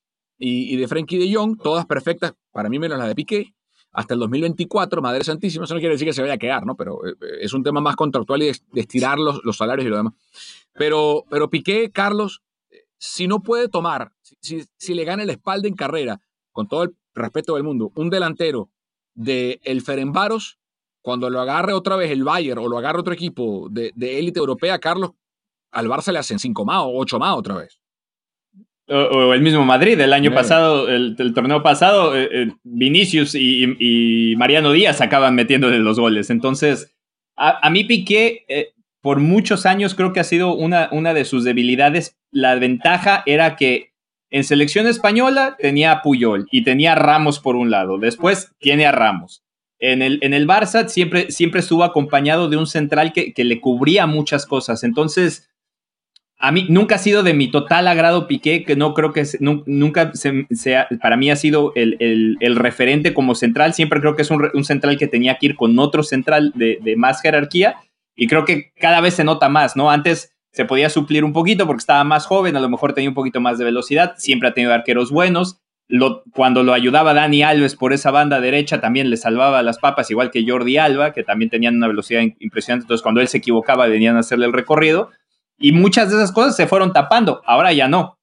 [0.46, 3.54] y, de Frankie de Jong, todas perfectas, para mí menos la de Piqué,
[3.92, 6.76] hasta el 2024, Madre Santísima, eso no quiere decir que se vaya a quedar, ¿no?
[6.76, 9.98] Pero eh, es un tema más contractual y de, estirar los, los, salarios y lo
[9.98, 10.14] demás.
[10.74, 12.42] Pero, pero Piqué, Carlos,
[12.98, 16.20] si no puede tomar, si, si le gana la espalda en carrera,
[16.52, 18.70] con todo el respeto del mundo, un delantero
[19.14, 20.58] de el Ferenbaros,
[21.02, 24.80] cuando lo agarre otra vez el Bayern o lo agarre otro equipo de élite europea,
[24.80, 25.12] Carlos,
[25.72, 27.83] al Barça le hacen cinco más o ocho más otra vez.
[28.88, 34.72] O, el mismo Madrid, el año pasado, el, torneo pasado, eh, eh, Vinicius y, Mariano
[34.72, 36.30] Díaz acaban metiéndole los goles.
[36.30, 36.94] Entonces,
[37.36, 41.44] a, mí Piqué, eh, por muchos años creo que ha sido una, una de sus
[41.44, 42.18] debilidades.
[42.32, 43.94] La ventaja era que
[44.30, 47.98] en selección española tenía a Puyol y tenía a Ramos por un lado.
[47.98, 49.44] Después tiene a Ramos.
[49.80, 53.60] En el, en el Barça siempre, siempre estuvo acompañado de un central que, que le
[53.60, 54.84] cubría muchas cosas.
[54.84, 55.53] Entonces,
[56.44, 60.12] a mí nunca ha sido de mi total agrado Piqué, que no creo que nunca
[60.14, 63.74] sea, para mí ha sido el, referente como central.
[63.74, 67.22] Siempre creo que es un, central que tenía que ir con otro central de, más
[67.22, 67.78] jerarquía
[68.14, 69.90] y creo que cada vez se nota más, ¿no?
[69.90, 73.16] Antes se podía suplir un poquito porque estaba más joven, a lo mejor tenía un
[73.16, 75.62] poquito más de velocidad, siempre ha tenido arqueros buenos.
[76.34, 80.30] cuando lo ayudaba Dani Alves por esa banda derecha, también le salvaba las papas, igual
[80.30, 82.84] que Jordi Alba, que también tenían una velocidad impresionante.
[82.84, 85.10] Entonces, cuando él se equivocaba, venían a hacerle el recorrido.
[85.58, 87.42] Y muchas de esas cosas se fueron tapando.
[87.46, 88.18] Ahora ya no.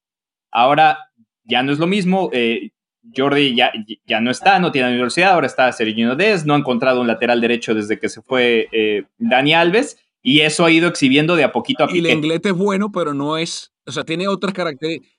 [0.51, 0.97] Ahora
[1.43, 2.29] ya no es lo mismo.
[2.33, 2.71] Eh,
[3.15, 3.71] Jordi ya,
[4.05, 7.07] ya no está, no tiene la universidad, ahora está Sergio Dez, no ha encontrado un
[7.07, 11.43] lateral derecho desde que se fue eh, Dani Alves, y eso ha ido exhibiendo de
[11.43, 12.07] a poquito a poquito.
[12.07, 14.53] Y el inglés es bueno, pero no es, o sea, tiene otras,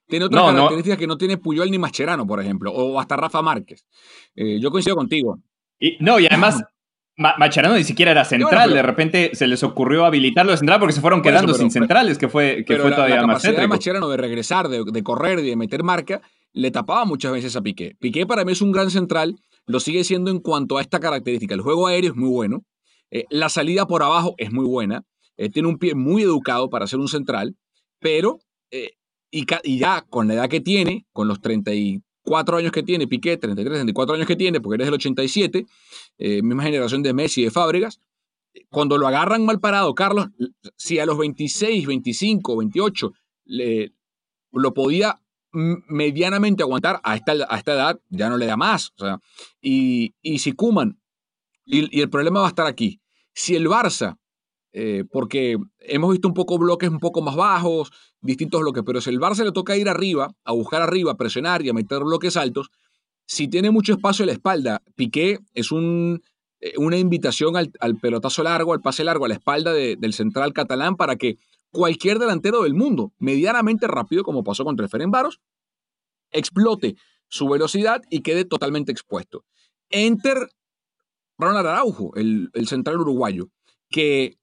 [0.07, 3.85] tiene otras características que no tiene Puyol ni Mascherano, por ejemplo, o hasta Rafa Márquez.
[4.37, 5.41] Eh, yo coincido contigo.
[5.81, 6.63] Y, no, y además
[7.17, 11.03] Macharano ni siquiera era central, de repente se les ocurrió habilitarlo de central porque se
[11.03, 14.69] fueron quedando sin centrales, que fue, que fue todavía la más de Macharano de regresar,
[14.69, 16.23] de, correr y de meter marca,
[16.53, 17.97] le tapaba muchas veces a Piqué.
[18.01, 21.55] Piqué para mí es un gran central, lo sigue siendo en cuanto a esta característica.
[21.55, 22.65] El juego aéreo es muy bueno,
[23.11, 25.03] eh, la salida por abajo es muy buena,
[25.37, 27.57] eh, tiene un pie muy educado para ser un central,
[28.01, 28.39] pero
[28.71, 28.93] eh,
[29.31, 31.41] y, y, ya con la edad que tiene, con los
[32.25, 35.67] 34 años que tiene Piqué, 33, 34 años que tiene, porque eres del 87,
[36.19, 38.01] eh, misma generación de Messi y de Fábregas,
[38.71, 40.29] cuando lo agarran mal parado, Carlos,
[40.77, 43.13] si a los 26, 25, 28
[43.47, 43.93] le,
[44.53, 45.21] lo podía
[45.53, 48.93] medianamente aguantar a esta, a esta edad, ya no le da más.
[49.61, 50.99] y, si Kuman,
[51.65, 53.01] y, el problema va a estar aquí,
[53.35, 54.19] si el Barça,
[54.73, 59.11] eh, porque hemos visto un poco bloques un poco más bajos, distintos bloques, pero si
[59.11, 62.71] el Barça le toca ir arriba, a buscar arriba, presionar y a meter bloques altos,
[63.27, 66.23] si tiene mucho espacio en la espalda, Piqué es un,
[66.61, 70.97] eh, una invitación al, pelotazo largo, al pase largo a la espalda del central catalán
[70.97, 71.39] para que
[71.71, 75.41] cualquier delantero del mundo, medianamente rápido, como pasó contra el Ferenbaros,
[76.31, 76.97] explote
[77.29, 79.45] su velocidad y quede totalmente expuesto.
[79.91, 80.49] Enter
[81.39, 83.49] Ronald Araujo, el, central uruguayo,
[83.91, 84.39] que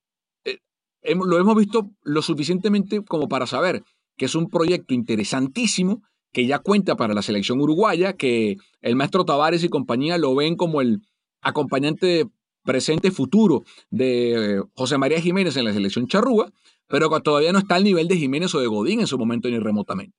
[1.04, 3.84] lo hemos visto lo suficientemente como para saber
[4.18, 9.26] que es un proyecto interesantísimo que ya cuenta para la selección uruguaya, que el maestro
[9.26, 11.02] Tavares y compañía lo ven como el
[11.42, 12.28] acompañante
[12.64, 16.52] presente futuro de José María Jiménez en la selección charrúa,
[16.88, 19.50] pero que todavía no está al nivel de Jiménez o de Godín en su momento
[19.50, 20.16] ni remotamente.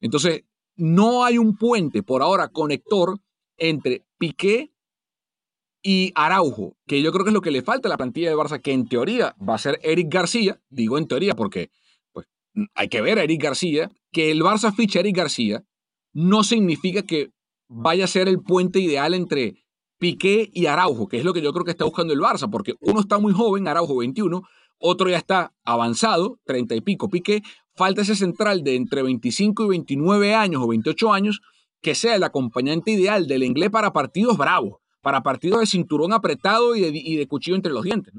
[0.00, 0.44] Entonces,
[0.76, 3.18] no hay un puente por ahora conector
[3.56, 4.72] entre Piqué
[5.82, 8.36] y Araujo, que yo creo que es lo que le falta a la plantilla de
[8.36, 11.70] Barça, que en teoría va a ser Eric García, digo en teoría porque
[12.74, 15.62] hay que ver a Eric García, que el Barça ficha Eric García
[16.12, 17.30] no significa que
[17.68, 19.64] vaya a ser el puente ideal entre
[19.98, 22.74] Piqué y Araujo, que es lo que yo creo que está buscando el Barça, porque
[22.80, 24.42] uno está muy joven, Araujo 21,
[24.78, 27.42] otro ya está avanzado, 30 y pico, Piqué,
[27.74, 31.40] falta ese central de entre 25 y 29 años o 28 años,
[31.80, 36.76] que sea el acompañante ideal del inglés para partidos bravos, para partidos de cinturón apretado
[36.76, 38.12] y de, cuchillo entre los dientes.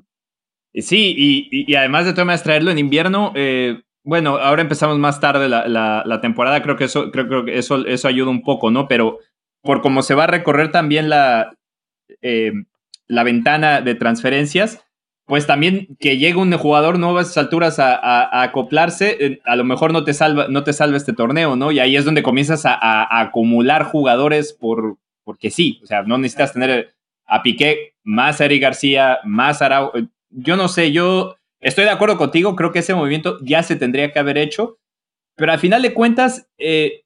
[0.73, 6.19] Sí, y, además de todo traerlo en invierno, eh, bueno, ahora empezamos más tarde la,
[6.19, 8.87] temporada, creo que eso, creo, que eso, eso ayuda un poco, ¿no?
[8.87, 9.19] Pero
[9.61, 11.53] por cómo se va a recorrer también la,
[12.23, 12.53] eh,
[13.05, 14.83] la ventana de transferencias,
[15.25, 19.93] pues también que llegue un jugador nuevo a esas alturas a, acoplarse, a lo mejor
[19.93, 21.71] no te, salva, no te salva este torneo, ¿no?
[21.71, 24.97] Y ahí es donde comienzas a, acumular jugadores por,
[25.29, 26.95] porque sí, o sea, no necesitas tener
[27.27, 29.91] a Piqué, más a Eric García, más a
[30.31, 34.11] Yo no sé, yo Estoy de acuerdo contigo, creo que ese movimiento ya se tendría
[34.11, 34.77] que haber hecho,
[35.35, 37.03] pero al final de cuentas, eh,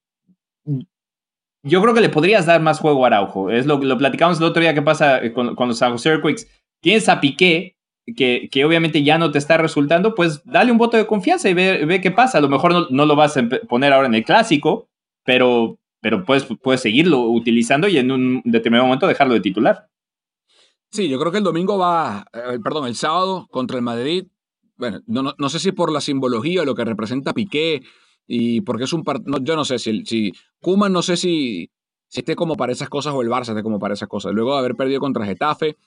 [1.63, 3.49] yo creo que le podrías dar más juego a Araujo.
[3.49, 6.47] Es lo, lo platicamos el otro día que pasa eh, con, los San Jose Earthquakes.
[6.81, 7.77] Tienes a Piqué,
[8.15, 11.53] que, que, obviamente ya no te está resultando, pues dale un voto de confianza y
[11.53, 12.37] ve, ve qué pasa.
[12.37, 14.87] A lo mejor no, lo vas a poner ahora en el clásico,
[15.23, 19.89] pero, pero puedes, puedes seguirlo utilizando y en un determinado momento dejarlo de titular.
[20.91, 24.27] Sí, yo creo que el domingo va, eh, perdón, el sábado contra el Madrid
[24.75, 27.83] bueno, no, no, sé si por la simbología, lo que representa Piqué
[28.27, 31.71] y porque es un partido, yo no sé si, si Kuman no sé si,
[32.07, 34.33] si esté como para esas cosas o el Barça esté como para esas cosas.
[34.33, 35.77] Luego de haber perdido contra Getafe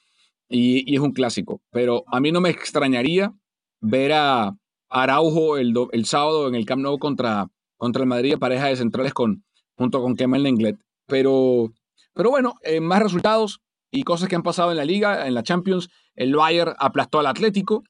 [0.49, 1.61] y, es un clásico.
[1.71, 3.35] Pero a mí no me extrañaría
[3.81, 4.57] ver a
[4.89, 9.13] Araujo el, el sábado en el Camp Nou contra, contra el Madrid pareja de centrales
[9.13, 9.45] con,
[9.77, 10.79] junto con Kemal Lenglet.
[11.07, 11.73] Pero,
[12.15, 13.61] pero bueno, más resultados
[13.91, 15.89] y cosas que han pasado en la liga, en la Champions.
[16.15, 17.85] El Bayern aplastó al Atlético.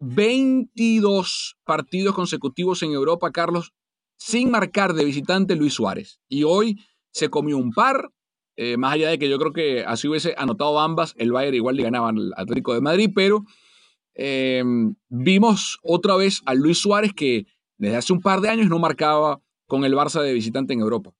[0.00, 3.72] 22 partidos consecutivos en Europa, Carlos,
[4.18, 6.20] sin marcar de visitante Luis Suárez.
[6.28, 6.78] Y hoy
[7.12, 8.10] se comió un par,
[8.56, 11.76] eh, más allá de que yo creo que así hubiese anotado ambas, el Bayern igual
[11.76, 13.44] le ganaba al Atlético de Madrid, pero
[14.14, 17.46] em, vimos otra vez a Luis Suárez que
[17.78, 21.12] desde hace un par de años no marcaba con el Barça de visitante en Europa.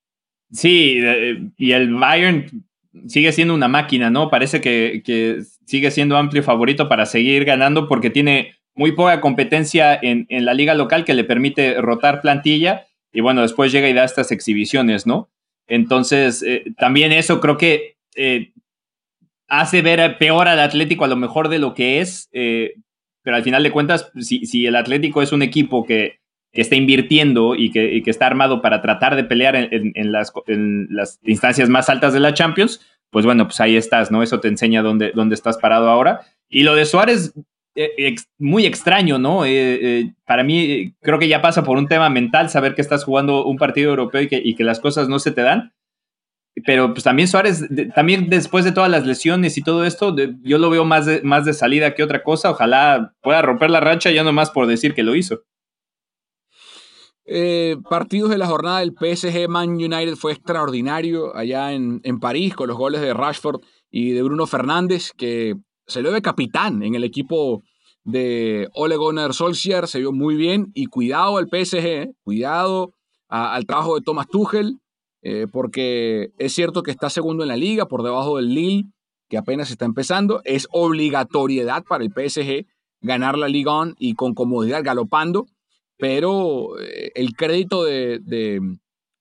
[0.50, 2.64] Sí, eh, y el Bayern
[3.06, 4.30] sigue siendo una máquina, ¿no?
[4.30, 9.98] Parece que, que, sigue siendo amplio favorito para seguir ganando porque tiene muy poca competencia
[10.00, 13.94] en, en, la liga local que le permite rotar plantilla y bueno, después llega y
[13.94, 15.30] da estas exhibiciones, ¿no?
[15.66, 18.52] Entonces, eh, también eso creo que eh,
[19.48, 22.74] hace ver peor al Atlético a lo mejor de lo que es, eh,
[23.22, 26.20] pero al final de cuentas, si, si, el Atlético es un equipo que,
[26.56, 30.32] que está invirtiendo y que, que, está armado para tratar de pelear en, las,
[31.22, 34.22] instancias más altas de la Champions, pues bueno, pues ahí estás, ¿no?
[34.22, 36.22] Eso te enseña dónde, dónde estás parado ahora.
[36.48, 37.34] Y lo de Suárez,
[38.38, 39.44] muy extraño, ¿no?
[39.44, 43.04] Eh, eh, para mí creo que ya pasa por un tema mental saber que estás
[43.04, 45.74] jugando un partido europeo y que, y que las cosas no se te dan.
[46.64, 50.70] Pero pues también Suárez, también después de todas las lesiones y todo esto, yo lo
[50.70, 52.50] veo más de, más de salida que otra cosa.
[52.50, 55.42] Ojalá pueda romper la racha ya nomás por decir que lo hizo.
[57.28, 62.54] Eh, partidos de la jornada del PSG Man United fue extraordinario allá en, en París
[62.54, 66.94] con los goles de Rashford y de Bruno Fernández, que se lo ve capitán en
[66.94, 67.62] el equipo
[68.04, 72.12] de Ole Gunnar Solskjaer, se vio muy bien y cuidado al PSG, ¿eh?
[72.22, 72.92] cuidado
[73.28, 74.78] al trabajo de Thomas Tuchel,
[75.22, 78.84] eh, porque es cierto que está segundo en la liga, por debajo del Lille,
[79.28, 82.66] que apenas está empezando, es obligatoriedad para el PSG
[83.00, 85.46] ganar la Liga y con comodidad galopando,
[85.96, 88.60] pero eh, el crédito de, de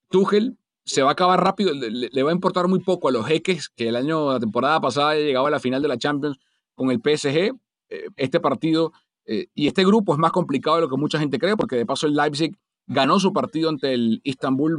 [0.09, 3.69] Tuchel se va a acabar rápido, le, va a importar muy poco a los jeques
[3.69, 6.37] que el año, la temporada pasada llegaba a la final de la Champions
[6.75, 7.55] con el PSG.
[7.89, 8.93] Eh, este partido
[9.25, 11.85] eh, y este grupo es más complicado de lo que mucha gente cree, porque de
[11.85, 14.77] paso el Leipzig ganó su partido ante el Istanbul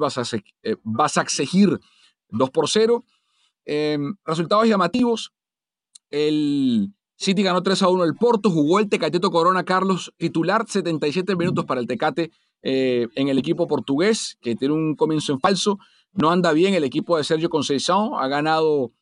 [0.85, 1.81] Basaksehir
[2.29, 3.05] 2 por 0.
[3.65, 5.33] Em, resultados llamativos.
[6.09, 11.35] El City ganó 3 a 1 el Porto, jugó el Tecateto Corona Carlos, titular 77
[11.37, 12.31] minutos para el Tecate
[12.63, 15.79] eh, en el equipo portugués, que tiene un comienzo en falso.
[16.13, 18.93] No anda bien el equipo de Sergio Conceição, ha ganado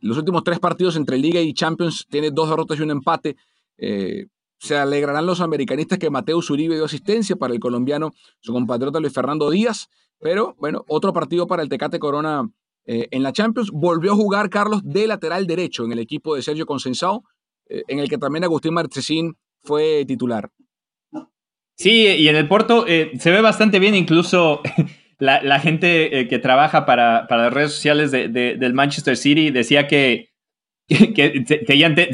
[0.00, 3.36] los últimos tres partidos entre Liga y Champions tiene dos derrotas y un empate.
[3.78, 4.26] Eh,
[4.58, 9.12] se alegrarán los americanistas que Mateo Uribe dio asistencia para el colombiano, su compatriota Luis
[9.12, 9.88] Fernando Díaz.
[10.18, 12.48] Pero bueno, otro partido para el Tecate Corona
[12.86, 13.70] eh, en la Champions.
[13.72, 17.24] Volvió a jugar Carlos de lateral derecho en el equipo de Sergio Consensao,
[17.68, 20.50] eh, en el que también Agustín Marchesín fue titular.
[21.74, 24.62] Sí, y en el Porto se ve bastante bien, incluso
[25.18, 29.86] la, gente eh, que trabaja para, para, las redes sociales de, del Manchester City decía
[29.86, 30.30] que,
[30.88, 31.44] que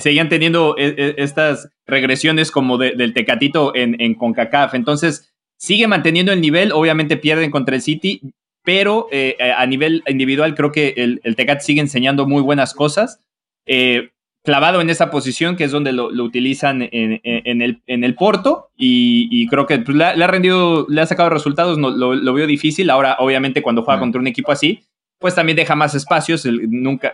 [0.03, 4.75] seguían, teniendo estas regresiones como del Tecatito en, en CONCACAF.
[4.75, 8.21] Entonces, sigue manteniendo el nivel, obviamente pierden contra el City,
[8.65, 13.21] pero eh, a nivel individual creo que el, el Tecate sigue enseñando muy buenas cosas.
[13.67, 14.11] Eh,
[14.45, 17.21] clavado en esa posición, que es donde lo, utilizan en,
[17.63, 21.79] el, en el Porto, y, creo que pues, le, ha rendido, le ha sacado resultados,
[21.79, 22.91] no, lo, veo difícil.
[22.91, 24.83] Ahora, obviamente, cuando juega contra un equipo así,
[25.19, 26.45] pues también deja más espacios.
[26.45, 27.13] nunca,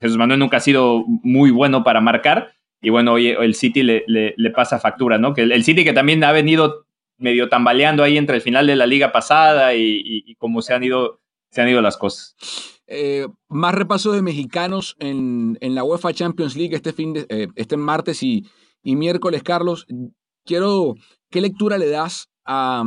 [0.00, 4.04] Jesús Manuel nunca ha sido muy bueno para marcar, y bueno, hoy el City le,
[4.06, 5.34] le, pasa factura, ¿no?
[5.34, 6.84] Que el, City que también ha venido
[7.18, 10.82] medio tambaleando ahí entre el final de la liga pasada y, y, cómo se han
[10.82, 11.20] ido,
[11.50, 12.36] se han ido las cosas.
[12.86, 17.76] Eh, más repaso de mexicanos en, la UEFA Champions League este, fin de, eh, este
[17.76, 18.44] martes y,
[18.82, 19.86] miércoles, Carlos.
[20.44, 20.94] Quiero,
[21.30, 22.82] ¿qué lectura le das a,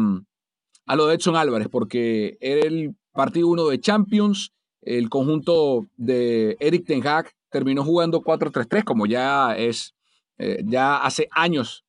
[0.86, 1.70] a lo de Edson Álvarez?
[1.72, 8.22] Porque era el partido 1 de Champions, el conjunto de Eric Ten Hag terminó jugando
[8.22, 9.96] 4-3-3, como ya es,
[10.38, 11.85] eh, ya hace años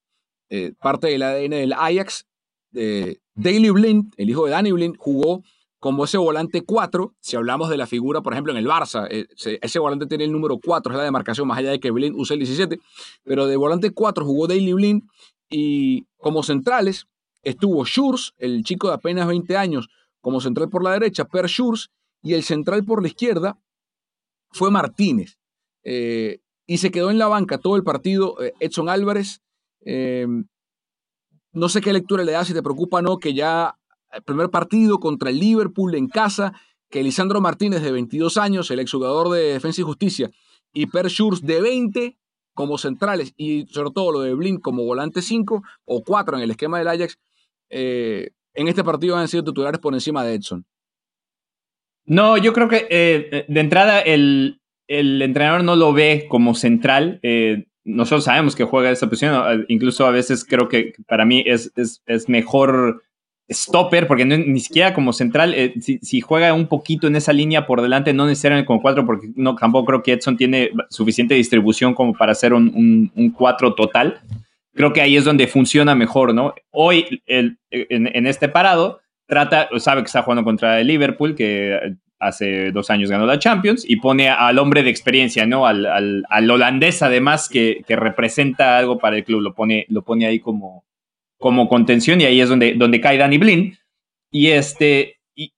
[0.81, 2.27] parte del ADN del Ajax.
[2.73, 5.43] Daily Blind, el hijo de Danny Blind, jugó
[5.79, 9.27] como ese volante 4, si hablamos de la figura, por ejemplo, en el Barça, eh,
[9.61, 12.35] ese, volante tiene el número 4, es la demarcación, más allá de que Blind use
[12.35, 12.81] el 17,
[13.23, 15.03] pero de volante 4 jugó Daily Blind
[15.49, 17.07] y como centrales
[17.43, 19.89] estuvo Schurz, el chico de apenas 20 años,
[20.21, 21.91] como central por la derecha, Per Schurz,
[22.21, 23.57] y el central por la izquierda
[24.51, 25.39] fue Martínez.
[25.85, 29.41] Eh, y se quedó en la banca todo el partido eh, Edson Álvarez.
[29.87, 33.79] No sé qué lectura le da, si te preocupa o no, que ya
[34.13, 36.53] el primer partido contra el Liverpool en casa,
[36.91, 40.31] que Lisandro Martínez de 22 años, el exjugador de Defensa y Justicia,
[40.73, 42.17] y Per Schurz de 20
[42.55, 46.51] como centrales y sobre todo lo de Blin como volante 5 o 4 en el
[46.51, 47.19] esquema del Ajax,
[47.71, 50.65] eh, en este partido han sido titulares por encima de Edson.
[52.07, 57.21] No, yo creo que eh, de entrada el, el, entrenador no lo ve como central.
[57.23, 61.73] Eh, nosotros sabemos que juega esa posición, incluso a veces creo que para mí es,
[61.77, 63.03] es, es mejor
[63.49, 67.81] stopper, porque ni siquiera como central, eh, si, juega un poquito en esa línea por
[67.81, 72.13] delante, no necesariamente como cuatro, porque no, tampoco creo que Edson tiene suficiente distribución como
[72.13, 74.21] para hacer un, un, cuatro total.
[74.75, 76.55] Creo que ahí es donde funciona mejor, ¿no?
[76.71, 82.71] Hoy, el, en, este parado, trata, sabe que está jugando contra el Liverpool, que hace
[82.73, 85.67] dos años ganó la Champions, y pone al hombre de experiencia, ¿no?
[85.67, 85.87] Al,
[86.29, 90.41] al, holandés, además, que, que, representa algo para el club, lo pone, lo pone ahí
[90.41, 90.85] como,
[91.39, 93.79] como contención y ahí es donde, donde cae Danny Blin.
[94.31, 95.53] Y este, y,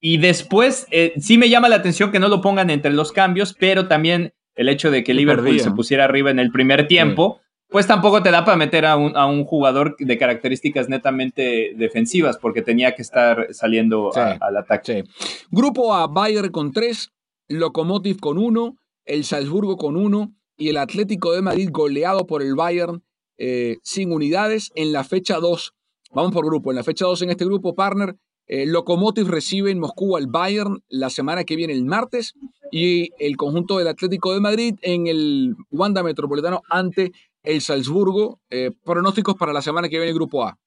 [0.00, 3.54] y después eh, sí me llama la atención que no lo pongan entre los cambios,
[3.58, 7.86] pero también el hecho de que Liverpool se pusiera arriba en el primer tiempo, pues
[7.86, 12.62] tampoco te da para meter a un, a un, jugador de características netamente defensivas, porque
[12.62, 15.04] tenía que estar saliendo al ataque.
[15.50, 17.12] Grupo A, Bayern con 3,
[17.48, 22.54] Lokomotiv con 1, el Salzburgo con 1 y el Atlético de Madrid goleado por el
[22.54, 23.02] Bayern
[23.36, 25.74] eh, sin unidades en la fecha 2.
[26.12, 26.70] Vamos por grupo.
[26.70, 30.82] En la fecha 2 en este grupo, partner, eh, Lokomotiv recibe en Moscú al Bayern
[30.88, 32.34] la semana que viene, el martes,
[32.70, 37.12] y el conjunto del Atlético de Madrid en el Wanda Metropolitano ante
[37.44, 38.40] el Salzburgo.
[38.50, 40.58] Eh, pronósticos para la semana que viene, el grupo A.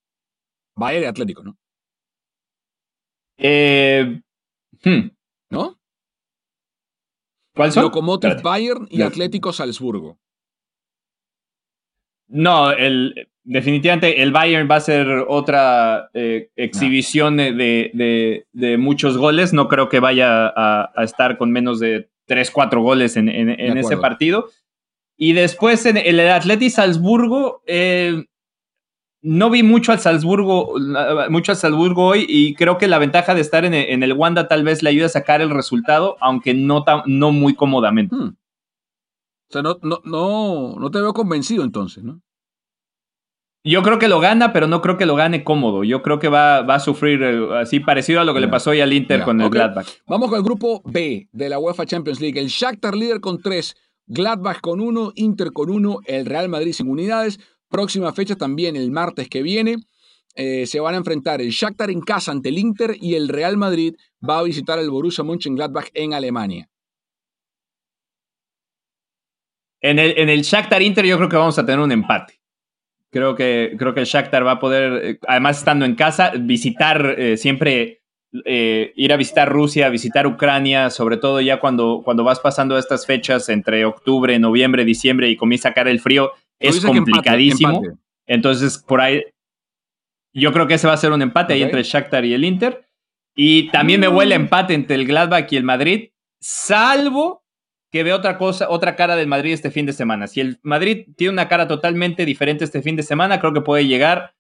[0.75, 1.57] Bayern y Atlético, ¿no?
[4.84, 5.09] Hmm.
[5.49, 5.78] ¿No?
[7.55, 7.84] ¿Cuál son?
[7.84, 10.19] Lokomotiv Bayern y Atlético Salzburgo.
[12.28, 18.45] No, el, definitivamente el Bayern va a ser otra eh, exhibición de,
[18.78, 19.53] muchos goles.
[19.53, 24.49] No creo que vaya a, estar con menos de 3, 4 goles en, ese partido.
[25.18, 28.26] Y después en el Atleti Salzburgo, eh,
[29.22, 30.76] no vi mucho al Salzburgo,
[31.30, 34.63] mucho al Salzburgo hoy y creo que la ventaja de estar en el, Wanda tal
[34.63, 38.15] vez le ayude a sacar el resultado, aunque no, no muy cómodamente.
[38.15, 38.36] Hmm.
[39.49, 42.22] O sea, no, no, no, no te veo convencido entonces, ¿no?
[43.63, 45.84] Yo creo que lo gana, pero no creo que lo gane cómodo.
[45.84, 48.70] Yo creo que va, va a sufrir eh, así parecido a lo que le pasó
[48.70, 49.88] hoy al Inter con el Gladbach.
[50.07, 52.39] Vamos con el grupo B de la UEFA Champions League.
[52.39, 53.76] El Shakhtar líder con tres,
[54.07, 57.39] Gladbach con uno, Inter con uno, el Real Madrid sin unidades.
[57.69, 59.75] Próxima fecha también el martes que viene.
[60.35, 63.57] Eh, se van a enfrentar el Shakhtar en casa ante el Inter y el Real
[63.57, 63.95] Madrid
[64.27, 66.69] va a visitar el Borussia Mönchengladbach en Alemania.
[69.81, 72.39] En el, en el Shakhtar Inter yo creo que vamos a tener un empate.
[73.09, 77.15] Creo que, creo que el Shakhtar va a poder, eh, además estando en casa, visitar
[77.17, 78.03] eh, siempre,
[78.45, 83.05] eh, ir a visitar Rusia, visitar Ucrania, sobre todo ya cuando, cuando vas pasando estas
[83.05, 87.82] fechas entre octubre, noviembre, diciembre y comienza a caer el frío, es complicadísimo.
[88.25, 89.23] Entonces, por ahí,
[90.34, 92.43] yo creo que ese va a ser un empate ahí entre el Shakhtar y el
[92.43, 92.86] Inter.
[93.36, 94.41] Y también me huele mm.
[94.41, 96.09] empate entre el Gladbach y el Madrid,
[96.41, 97.43] salvo
[97.91, 100.28] que ve otra cosa, otra cara del Madrid este fin de semana.
[100.28, 103.88] Si el Madrid tiene una cara totalmente diferente este fin de semana, creo que puede
[103.88, 104.34] llegar,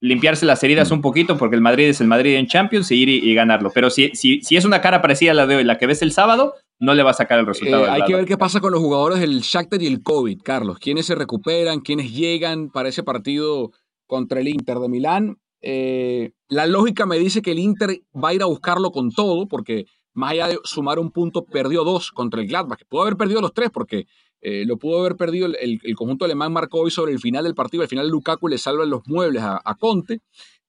[0.00, 3.08] limpiarse las heridas un poquito, porque el Madrid es el Madrid en Champions, y ir
[3.08, 3.70] y, ganarlo.
[3.74, 6.02] Pero si, si, si, es una cara parecida a la de hoy, la que ves
[6.02, 7.86] el sábado, no le va a sacar el resultado.
[7.86, 10.78] Eh, hay que ver qué pasa con los jugadores del Shakhtar y el COVID, Carlos.
[10.78, 11.80] ¿Quiénes se recuperan?
[11.80, 13.72] ¿Quiénes llegan para ese partido
[14.06, 15.38] contra el Inter de Milán?
[15.62, 19.48] Eh, la lógica me dice que el Inter va a ir a buscarlo con todo,
[19.48, 23.16] porque más allá de sumar un punto, perdió dos contra el Gladbach, que pudo haber
[23.16, 24.06] perdido los tres porque
[24.40, 27.82] eh, lo pudo haber perdido el, conjunto alemán marcó hoy sobre el final del partido,
[27.82, 30.20] al final Lukaku le salva los muebles a, Conte,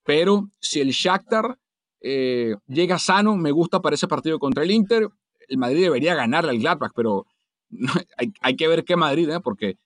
[0.03, 1.57] pero si el Shakhtar
[2.01, 5.09] eh, llega sano, me gusta para ese partido contra el Inter,
[5.47, 7.26] el Madrid debería ganarle al Gladbach, pero
[8.41, 9.39] hay, que ver qué Madrid, ¿eh?
[9.41, 9.78] porque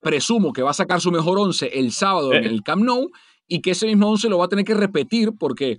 [0.00, 3.10] presumo que va a sacar su mejor once el sábado en el Camp Nou
[3.46, 5.78] y que ese mismo once lo va a tener que repetir porque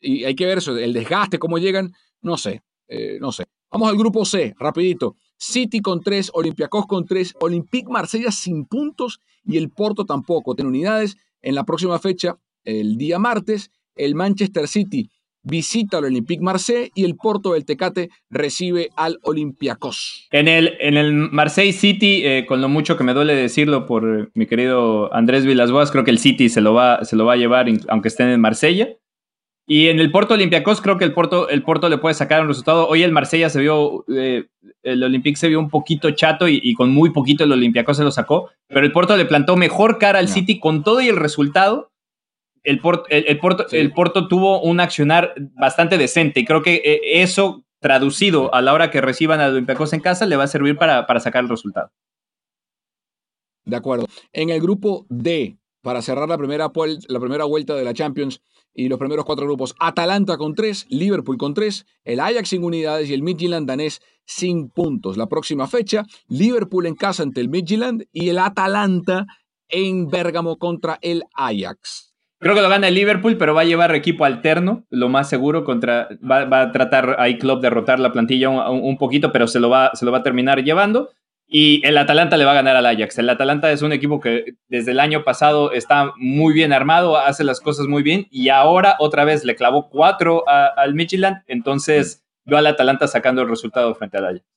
[0.00, 3.46] y hay que ver eso, el desgaste, cómo llegan, no sé, eh, no sé.
[3.70, 5.16] Vamos al grupo C, rapidito.
[5.38, 10.54] City con tres, Olympiacos con tres, Olympique Marsella sin puntos y el Porto tampoco.
[10.54, 11.16] Tiene unidades.
[11.42, 15.10] En la próxima fecha, el día martes, el Manchester City
[15.46, 20.26] visita al Olympique Marseille y el Porto del Tecate recibe al Olympiacos.
[20.32, 24.32] En el, en el Marseille City, eh, con lo mucho que me duele decirlo por
[24.34, 27.36] mi querido Andrés Villasboas, creo que el City se lo va, se lo va a
[27.36, 28.88] llevar aunque estén en Marsella.
[29.68, 32.48] Y en el Porto Olympiacos creo que el Porto, el Porto le puede sacar un
[32.48, 32.86] resultado.
[32.86, 34.46] Hoy el Marsella se vio, eh,
[34.84, 38.12] el Olympique se vio un poquito chato y, con muy poquito el Olympiacos se lo
[38.12, 38.50] sacó.
[38.68, 41.90] Pero el Porto le plantó mejor cara al City con todo y el resultado.
[42.62, 47.22] El, Porto, el, Porto, el Porto tuvo un accionar bastante decente y creo que eh,
[47.22, 50.76] eso traducido a la hora que reciban al Olympiacos en casa le va a servir
[50.76, 51.90] para, para sacar el resultado.
[53.64, 54.06] De acuerdo.
[54.32, 56.70] En el grupo D, para cerrar la primera,
[57.08, 58.40] la primera vuelta de la Champions
[58.76, 59.74] y los primeros cuatro grupos.
[59.80, 64.68] Atalanta con tres, Liverpool con tres, el Ajax sin unidades y el Midtjylland danés sin
[64.68, 65.16] puntos.
[65.16, 69.26] La próxima fecha, Liverpool en casa ante el Midtjylland y el Atalanta
[69.68, 72.12] en Bérgamo contra el Ajax.
[72.38, 75.64] Creo que lo gana el Liverpool, pero va a llevar equipo alterno, lo más seguro,
[75.64, 79.70] contra, va, a tratar ahí Klopp de rotar la plantilla un, poquito, pero se lo,
[79.70, 81.08] va, se lo va a terminar llevando.
[81.48, 83.18] Y el Atalanta le va a ganar al Ajax.
[83.18, 87.44] El Atalanta es un equipo que desde el año pasado está muy bien armado, hace
[87.44, 91.44] las cosas muy bien y ahora otra vez le clavó cuatro al Midtjylland.
[91.46, 94.56] Entonces veo al Atalanta sacando el resultado frente al Ajax.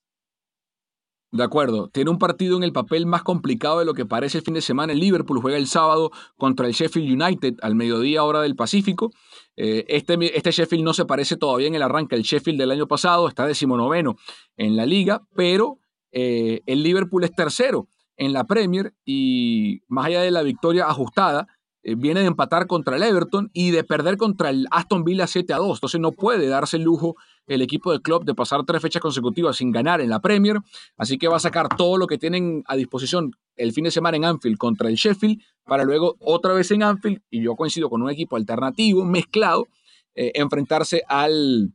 [1.32, 1.90] De acuerdo.
[1.90, 4.62] Tiene un partido en el papel más complicado de lo que parece el fin de
[4.62, 4.94] semana.
[4.94, 9.12] El Liverpool juega el sábado contra el Sheffield United al mediodía hora del Pacífico.
[9.56, 12.88] Eh, este, este, Sheffield no se parece todavía en el arranque al Sheffield del año
[12.88, 13.28] pasado.
[13.28, 14.16] Está decimonoveno
[14.58, 15.78] en la liga, pero
[16.12, 17.88] eh, el Liverpool es tercero
[18.18, 21.48] en la Premier y más allá de la victoria ajustada,
[21.82, 25.54] eh, viene de empatar contra el Everton y de perder contra el Aston Villa 7
[25.54, 25.78] a 2.
[25.78, 27.16] Entonces no puede darse el lujo
[27.48, 30.58] el equipo del club de pasar tres fechas consecutivas sin ganar en la Premier.
[30.98, 34.18] Así que va a sacar todo lo que tienen a disposición el fin de semana
[34.18, 38.02] en Anfield contra el Sheffield para luego otra vez en Anfield, y yo coincido con
[38.02, 39.68] un equipo alternativo, mezclado,
[40.16, 41.74] eh, enfrentarse al,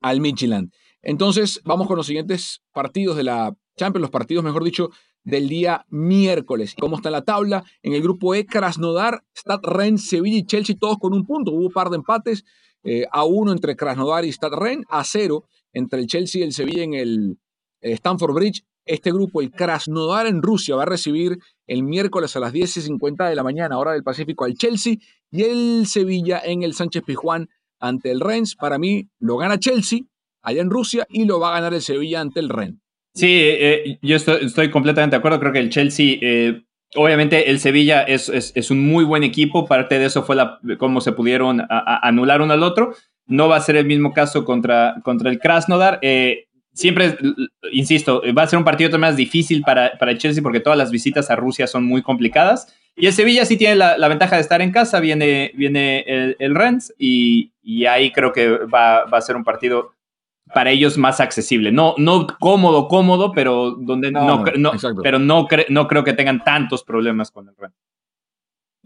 [0.00, 0.70] al Midtjylland.
[1.04, 4.90] Entonces, vamos con los siguientes partidos de la Champions, los partidos, mejor dicho,
[5.22, 6.74] del día miércoles.
[6.78, 7.64] ¿Cómo está la tabla?
[7.82, 11.52] En el grupo E, Krasnodar, Stad Rennes, Sevilla y Chelsea, todos con un punto.
[11.52, 12.44] Hubo un par de empates,
[12.84, 16.52] eh, a uno entre Krasnodar y Stad Rennes, a cero entre el Chelsea y el
[16.52, 17.38] Sevilla en el
[17.80, 18.64] eh, Stamford Bridge.
[18.86, 22.80] Este grupo, el Krasnodar en Rusia, va a recibir el miércoles a las 10 y
[22.82, 24.96] 50 de la mañana, hora del Pacífico, al Chelsea
[25.30, 27.48] y el Sevilla en el Sánchez Pizjuán
[27.80, 28.54] ante el Rennes.
[28.54, 30.00] Para mí, lo gana Chelsea
[30.44, 32.80] allá en Rusia y lo va a ganar el Sevilla ante el Ren.
[33.14, 35.38] Sí, eh, yo estoy, completamente de acuerdo.
[35.38, 36.62] Creo que el Chelsea, eh,
[36.96, 39.66] obviamente el Sevilla es, es, un muy buen equipo.
[39.66, 40.36] Parte de eso fue
[40.78, 42.94] cómo se pudieron anular uno al otro.
[43.26, 46.00] No va a ser el mismo caso contra, contra el Krasnodar.
[46.02, 47.16] Eh, siempre,
[47.72, 50.90] insisto, va a ser un partido más difícil para, para el Chelsea porque todas las
[50.90, 52.74] visitas a Rusia son muy complicadas.
[52.96, 56.54] Y el Sevilla sí tiene la, ventaja de estar en casa, viene, viene el, el
[56.54, 59.93] Rennes y, y, ahí creo que va, va, a ser un partido
[60.54, 61.72] para ellos más accesible.
[61.72, 64.42] No, no cómodo, cómodo, pero donde no,
[65.02, 67.78] pero no, no creo que tengan tantos problemas con el Rennes.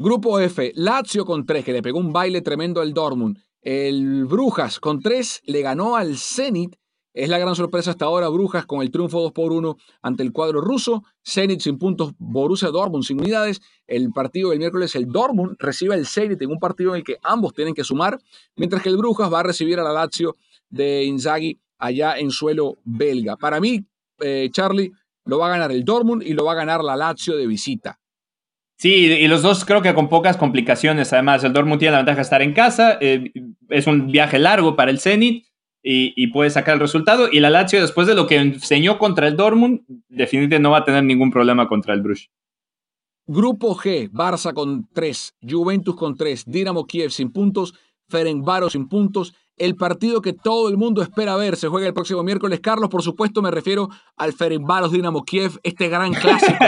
[0.00, 3.36] Grupo F, Lazio con tres, que le pegó un baile tremendo al Dortmund.
[3.60, 6.76] El Brujas con tres le ganó al Zenit.
[7.12, 10.32] Es la gran sorpresa hasta ahora, Brujas con el triunfo 2 por 1 ante el
[10.32, 11.02] cuadro ruso.
[11.26, 13.60] Zenit sin puntos, Borussia Dortmund sin unidades.
[13.88, 17.16] El partido del miércoles, el Dortmund recibe al Zenit en un partido en el que
[17.24, 18.20] ambos tienen que sumar,
[18.54, 20.36] mientras que el Brujas va a recibir a la Lazio
[20.70, 23.36] de Inzaghi allá en suelo belga.
[23.36, 23.84] Para mí,
[24.20, 24.92] eh, Charlie,
[25.24, 27.98] lo va a ganar el Dortmund y lo va a ganar la Lazio de visita.
[28.76, 31.12] Sí, y los dos creo que con pocas complicaciones.
[31.12, 32.96] Además, el Dortmund tiene la ventaja de estar en casa.
[33.00, 33.32] Eh,
[33.68, 35.46] es un viaje largo para el Zenit
[35.82, 37.28] y, puede sacar el resultado.
[37.30, 40.84] Y la Lazio, después de lo que enseñó contra el Dortmund, definitivamente no va a
[40.84, 42.30] tener ningún problema contra el Bruges.
[43.26, 47.74] Grupo G, Barça con 3, Juventus con 3, Dinamo Kiev sin puntos,
[48.08, 51.56] Ferencváros sin puntos el partido que todo el mundo espera ver.
[51.56, 52.60] Se juega el próximo miércoles.
[52.60, 56.64] Carlos, por supuesto, me refiero al Ferencváros Dinamo Kiev, este gran clásico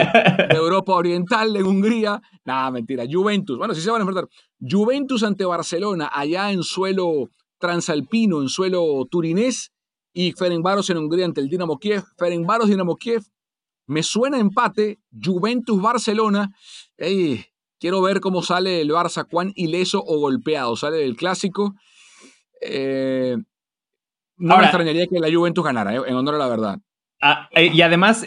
[0.48, 2.20] de Europa Oriental, en Hungría.
[2.44, 3.04] Nada, mentira.
[3.10, 3.58] Juventus.
[3.58, 4.28] Bueno, sí se van a enfrentar.
[4.60, 7.28] Juventus ante Barcelona, allá en suelo
[7.58, 9.72] transalpino, en suelo turinés.
[10.12, 12.02] Y Ferencváros en Hungría ante el Dinamo Kiev.
[12.18, 13.22] Ferencváros Dinamo Kiev.
[13.86, 14.98] Me suena empate.
[15.12, 16.52] Juventus-Barcelona.
[17.78, 21.74] quiero ver cómo sale el Barça, cuán ileso o golpeado sale del clásico.
[22.60, 23.36] Eh,
[24.36, 26.78] no me extrañaría que la Juventus ganara, eh, en honor a la verdad.
[27.22, 28.24] Ah, eh, y además,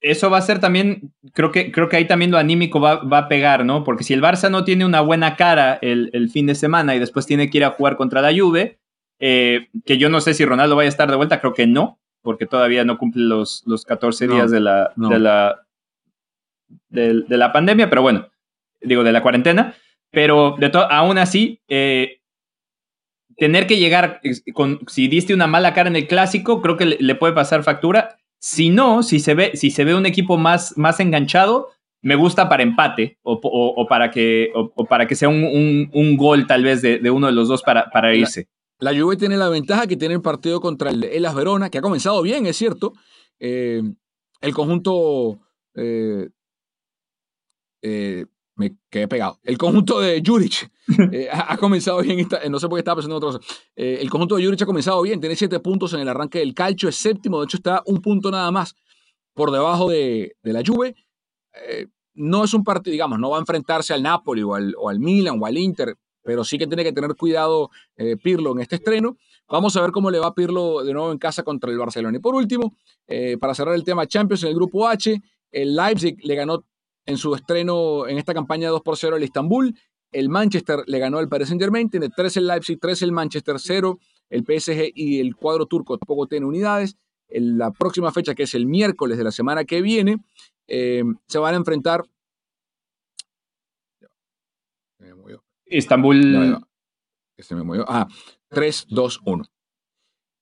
[0.00, 3.28] eso va a ser también, creo que, creo que ahí también lo anímico va, a
[3.28, 3.82] pegar, ¿no?
[3.82, 7.24] Porque si el Barça no tiene una buena cara el, fin de semana y después
[7.26, 8.78] tiene que ir a jugar contra la Juve,
[9.18, 12.44] que yo no sé si Ronaldo vaya a estar de vuelta, creo que no, porque
[12.44, 15.66] todavía no cumple los, los 14 días de, la, de, la,
[16.90, 18.28] de, la pandemia, pero bueno,
[18.82, 19.74] digo, de la cuarentena.
[20.10, 21.60] Pero de aún así,
[23.36, 24.20] tener que llegar
[24.54, 28.18] con, si diste una mala cara en el clásico, creo que le, puede pasar factura.
[28.38, 31.70] Si no, si se ve, si se ve un equipo más, más enganchado,
[32.02, 34.52] me gusta para empate o, para, que,
[34.88, 38.48] para que sea un, gol tal vez de, uno de los dos para, para irse.
[38.78, 41.82] La, Juve tiene la ventaja que tiene el partido contra el Elas Verona, que ha
[41.82, 42.92] comenzado bien, es cierto.
[43.40, 43.82] Eh,
[44.40, 45.40] el conjunto
[45.74, 46.28] eh,
[47.82, 49.38] eh, me quedé pegado.
[49.42, 50.70] El conjunto de Juric
[51.12, 53.54] eh, ha, comenzado bien, no sé por qué estaba pensando en otra cosa.
[53.74, 56.54] Eh, el conjunto de Juric ha comenzado bien, tiene siete puntos en el arranque del
[56.54, 58.74] calcio, es séptimo, de hecho está un punto nada más
[59.36, 60.96] por debajo de, la Juve.
[61.68, 65.38] Eh, no es un partido, digamos, no va a enfrentarse al Napoli o al, Milan
[65.40, 69.18] o al Inter, pero sí que tiene que tener cuidado eh, Pirlo en este estreno.
[69.46, 72.16] Vamos a ver cómo le va a Pirlo de nuevo en casa contra el Barcelona.
[72.16, 72.74] Y por último,
[73.06, 75.20] eh, para cerrar el tema Champions en el grupo H,
[75.52, 76.64] el Leipzig le ganó
[77.04, 79.74] en su estreno en esta campaña 2 por 0 al Istanbul.
[80.12, 83.56] El Manchester le ganó al Paris Saint Germain, tiene 3 el Leipzig, 3 el Manchester,
[83.58, 83.98] 0
[84.30, 86.96] el PSG y el cuadro turco tampoco tiene unidades.
[87.28, 90.18] En la próxima fecha, que es el miércoles de la semana que viene,
[90.68, 92.04] eh, se van a enfrentar.
[95.66, 96.58] Estambul.
[97.38, 97.84] Se me movió.
[97.88, 98.08] Ah,
[98.48, 99.44] 3, 2, 1.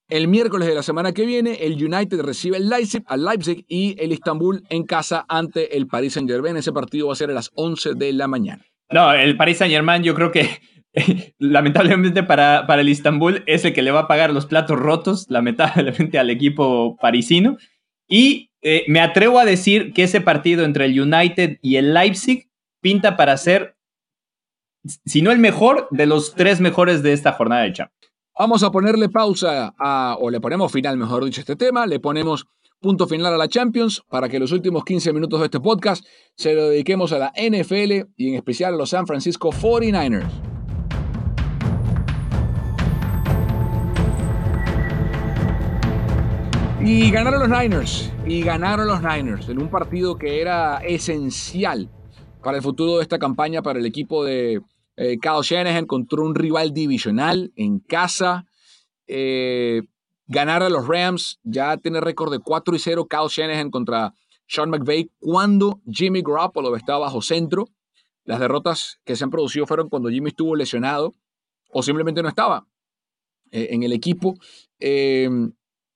[0.08, 3.96] El miércoles de la semana que viene, el United recibe el Leipzig, al Leipzig y
[3.98, 6.56] el Istanbul en casa ante el Paris Saint-Germain.
[6.58, 8.64] Ese partido va a ser a las 11 de la mañana.
[8.94, 10.60] No, el Paris Saint-Germain yo creo que
[11.40, 15.26] lamentablemente para, para el Istanbul es el que le va a pagar los platos rotos,
[15.28, 17.56] lamentablemente al equipo parisino.
[18.06, 22.48] Y eh, me atrevo a decir que ese partido entre el United y el Leipzig
[22.80, 23.76] pinta para ser,
[25.04, 28.12] si no el mejor, de los tres mejores de esta jornada de Champions.
[28.38, 32.46] Vamos a ponerle pausa a, o le ponemos final, mejor dicho, este tema, le ponemos
[32.84, 36.04] punto final a la Champions para que los últimos 15 minutos de este podcast
[36.36, 40.28] se lo dediquemos a la NFL y en especial a los San Francisco 49ers.
[46.82, 51.88] Y ganaron los Niners, y ganaron los Niners en un partido que era esencial
[52.42, 54.60] para el futuro de esta campaña para el equipo de
[54.96, 58.44] eh, Kyle Shanahan contra un rival divisional en casa.
[59.06, 59.84] Eh,
[60.26, 64.14] ganar a los Rams, ya tiene récord de 4 y 0 Kyle Shanahan contra
[64.46, 67.68] Sean McVay cuando Jimmy Garoppolo estaba bajo centro.
[68.24, 71.14] Las derrotas que se han producido fueron cuando Jimmy estuvo lesionado
[71.70, 72.66] o simplemente no estaba
[73.50, 74.34] eh, en el equipo.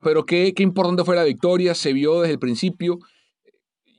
[0.01, 2.99] Pero qué, qué importante fue la victoria, se vio desde el principio.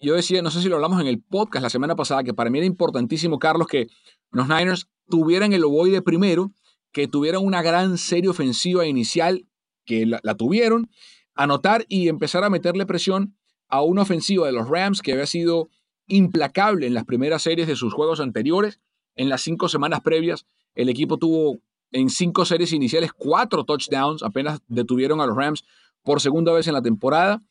[0.01, 2.49] Yo decía, no sé si lo hablamos en el podcast la semana pasada, que para
[2.49, 3.87] mí era importantísimo, Carlos, que
[4.31, 6.51] los Niners tuvieran el ovoide primero,
[6.93, 9.45] que tuvieran una gran serie ofensiva inicial,
[9.89, 10.91] que la, tuvieron,
[11.33, 13.35] anotar y empezar a meterle presión
[13.67, 15.69] a una ofensiva de los Rams que había sido
[16.07, 18.79] implacable en las primeras series de sus juegos anteriores.
[19.15, 21.59] En las cinco semanas previas, el equipo tuvo
[21.91, 25.65] en cinco series iniciales cuatro touchdowns, apenas detuvieron a los Rams
[26.03, 27.41] por segunda vez en la temporada.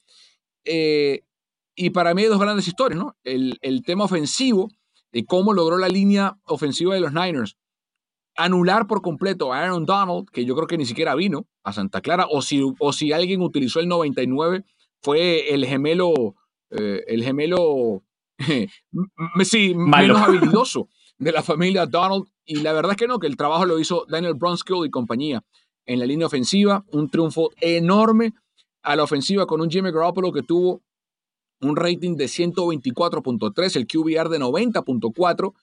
[0.64, 1.24] Eh,
[1.74, 3.16] y para mí hay dos grandes historias, ¿no?
[3.24, 4.70] El, tema ofensivo,
[5.10, 7.56] de cómo logró la línea ofensiva de los Niners
[8.38, 12.00] anular por completo a Aaron Donald, que yo creo que ni siquiera vino a Santa
[12.00, 14.64] Clara, o si, o si alguien utilizó el 99,
[15.02, 16.36] fue el gemelo,
[16.70, 18.04] eh, el gemelo,
[19.44, 22.26] sí, menos habilidoso de la familia Donald.
[22.44, 25.44] Y la verdad es que no, que el trabajo lo hizo Daniel Brunskill y compañía
[25.84, 26.84] en la línea ofensiva.
[26.92, 28.34] Un triunfo enorme
[28.82, 30.80] a la ofensiva con un Jimmy Garoppolo que tuvo
[31.60, 35.54] un rating de 124.3, el QBR de 90.4.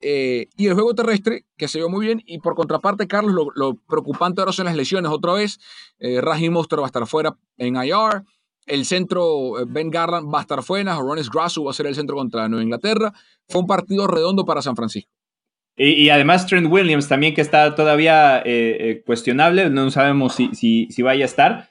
[0.00, 2.22] Eh, y el juego terrestre, que se vio muy bien.
[2.26, 5.10] Y por contraparte, Carlos, lo, preocupante ahora son las lesiones.
[5.10, 5.58] Otra vez,
[5.98, 8.24] eh, va a estar fuera en IR.
[8.66, 10.96] El centro, eh, Ben Garland, va a estar fuera.
[10.98, 13.12] Ronis Grasso va a ser el centro contra Nueva Inglaterra.
[13.48, 15.10] Fue un partido redondo para San Francisco.
[15.76, 20.50] Y, además Trent Williams también que está todavía eh, eh, cuestionable, no sabemos si,
[20.90, 21.70] si, vaya a estar.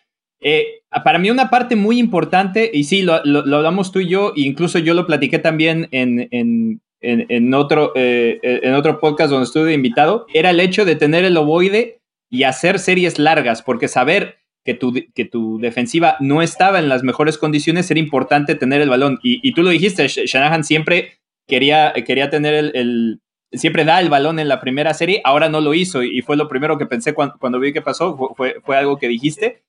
[1.04, 4.80] Para mí una parte muy importante, y sí, lo, hablamos tú y yo, e incluso
[4.80, 10.60] yo lo platiqué también en, en, otro, en otro podcast donde estuve invitado, era el
[10.60, 15.60] hecho de tener el ovoide y hacer series largas, porque saber que tu, que tu
[15.60, 19.20] defensiva no estaba en las mejores condiciones era importante tener el balón.
[19.24, 23.22] Y, y tú lo dijiste, Shanahan siempre quería, quería tener el
[23.52, 26.48] siempre da el balón en la primera serie, ahora no lo hizo y fue lo
[26.48, 29.64] primero que pensé cuando, vi que pasó, fue, fue, algo que dijiste.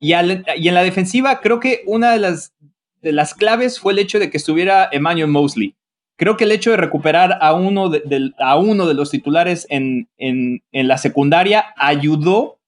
[0.00, 2.54] Y, y, en la defensiva creo que una de las,
[3.00, 5.74] de las claves fue el hecho de que estuviera Emmanuel Mosley.
[6.16, 10.08] Creo que el hecho de recuperar a uno de, a uno de los titulares en,
[10.16, 12.60] en, en, la secundaria ayudó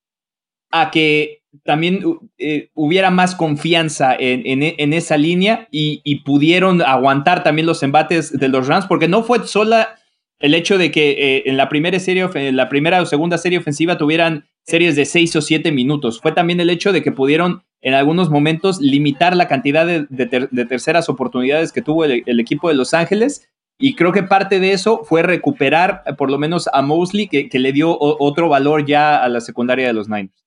[0.71, 2.03] a que también
[2.39, 8.49] eh, hubiera más confianza en, en esa línea y, pudieron aguantar también los embates de
[8.49, 9.97] los Rams, porque no fue sola
[10.39, 13.97] el hecho de que eh, en la primera serie, la primera o segunda serie ofensiva
[13.97, 16.21] tuvieran series de seis o siete minutos.
[16.21, 21.09] Fue también el hecho de que pudieron en algunos momentos limitar la cantidad de, terceras
[21.09, 23.49] oportunidades que tuvo el, equipo de Los Ángeles.
[23.79, 27.51] Y creo que parte de eso fue recuperar eh, por lo menos a Mosley, que,
[27.53, 30.47] le dio otro valor ya a la secundaria de los Niners.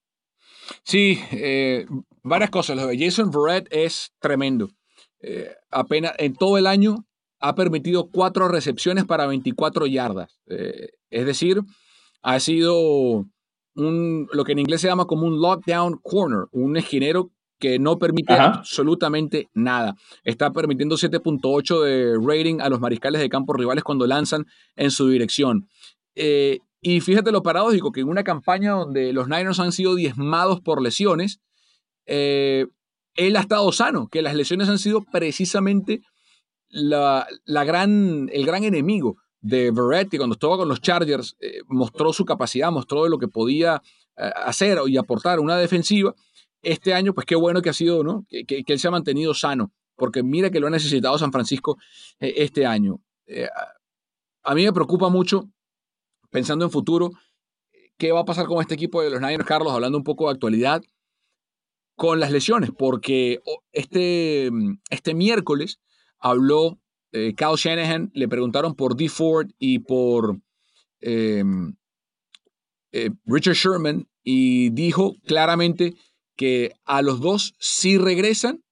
[0.83, 1.85] Sí, eh,
[2.23, 2.75] varias cosas.
[2.75, 4.69] Lo de Jason Verrett es tremendo.
[5.69, 7.05] apenas en todo el año
[7.39, 10.39] ha permitido cuatro recepciones para 24 yardas.
[10.47, 11.61] Eh, es decir,
[12.21, 13.25] ha sido
[13.75, 17.99] un, lo que en inglés se llama como un lockdown corner, un esquinero que no
[17.99, 19.95] permite absolutamente nada.
[20.23, 24.45] Está permitiendo 7.8 de rating a los mariscales de campo rivales cuando lanzan
[24.75, 25.67] en su dirección.
[26.15, 30.61] Eh, y fíjate lo paradójico, que en una campaña donde los Niners han sido diezmados
[30.61, 31.41] por lesiones,
[32.05, 32.67] eh,
[33.15, 36.01] él ha estado sano, que las lesiones han sido precisamente
[36.69, 42.25] la, gran, el gran enemigo de Verretti cuando estaba con los Chargers, eh, mostró su
[42.25, 43.81] capacidad, mostró lo que podía
[44.15, 46.13] hacer y aportar una defensiva
[46.61, 48.25] este año, pues qué bueno que ha sido, ¿no?
[48.29, 51.77] Que, él se ha mantenido sano, porque mira que lo ha necesitado San Francisco
[52.19, 53.01] eh, este año.
[53.27, 53.47] Eh,
[54.43, 55.49] a mí me preocupa mucho,
[56.29, 57.11] pensando en futuro,
[57.97, 60.33] qué va a pasar con este equipo de los Niners, Carlos, hablando un poco de
[60.33, 60.81] actualidad,
[61.95, 63.41] con las lesiones, porque
[63.73, 64.49] este,
[64.89, 65.79] este miércoles
[66.17, 66.79] habló
[67.11, 69.09] eh, Kyle Shanahan, le preguntaron por D.
[69.09, 70.39] Ford y por
[71.01, 71.75] em,
[73.25, 75.95] Richard Sherman, y dijo claramente
[76.35, 78.63] que a los dos, si regresan,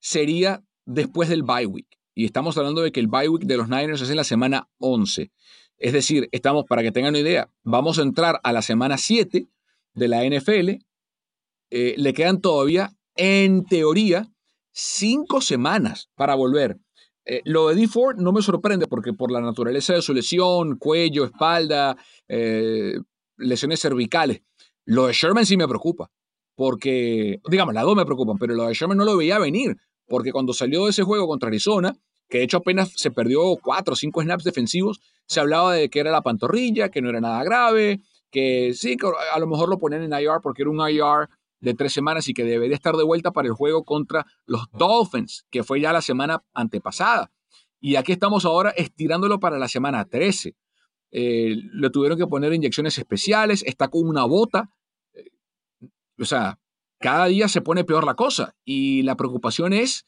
[0.00, 1.86] sería después del bye week.
[2.14, 4.68] Y estamos hablando de que el bye week de los Niners es en la semana
[4.78, 5.30] 11.
[5.78, 9.48] Es decir, estamos, para que tengan una idea, vamos a entrar a la semana 7
[9.94, 10.84] de la NFL.
[11.70, 14.30] Eh, le quedan todavía, en teoría,
[14.70, 16.78] cinco semanas para volver.
[17.24, 17.88] Eh, lo de D.
[17.88, 21.96] Ford no me sorprende porque por la naturaleza de su lesión, cuello, espalda,
[22.28, 22.94] eh,
[23.36, 24.42] lesiones cervicales.
[24.84, 26.10] Lo de Sherman sí me preocupa
[26.54, 30.32] porque, digamos, las dos me preocupan, pero lo de Sherman no lo veía venir, porque
[30.32, 31.96] cuando salió de ese juego contra Arizona,
[32.28, 36.00] que de hecho apenas se perdió cuatro o cinco snaps defensivos, se hablaba de que
[36.00, 38.00] era la pantorrilla, que no era nada grave,
[38.30, 38.96] que sí,
[39.32, 41.28] a lo mejor lo ponían en IR porque era un IR
[41.62, 45.46] de tres semanas y que debería estar de vuelta para el juego contra los Dolphins,
[45.50, 47.32] que fue ya la semana antepasada.
[47.80, 50.54] Y aquí estamos ahora estirándolo para la semana 13.
[51.12, 54.70] Eh, le tuvieron que poner inyecciones especiales, está con una bota
[56.22, 56.58] o sea,
[57.00, 60.06] cada día se pone peor la cosa y la preocupación es,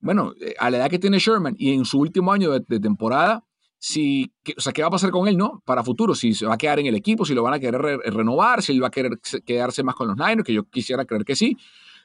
[0.00, 3.44] bueno, eh, a la edad que tiene Sherman y en su último año de, temporada,
[3.86, 5.62] si, o sea, ¿qué va a pasar con él, no?
[5.66, 7.82] Para futuro, si se va a quedar en el equipo, si lo van a querer
[7.82, 11.26] renovar, si él va a querer quedarse más con los Niners, que yo quisiera creer
[11.26, 11.58] que sí,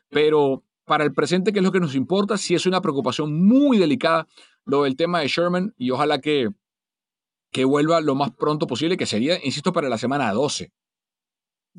[0.10, 3.78] pero para el presente, que es lo que nos importa, sí es una preocupación muy
[3.78, 4.28] delicada
[4.66, 6.50] lo del tema de Sherman y ojalá que,
[7.50, 10.74] que vuelva lo más pronto posible, que sería, insisto, para la semana 12.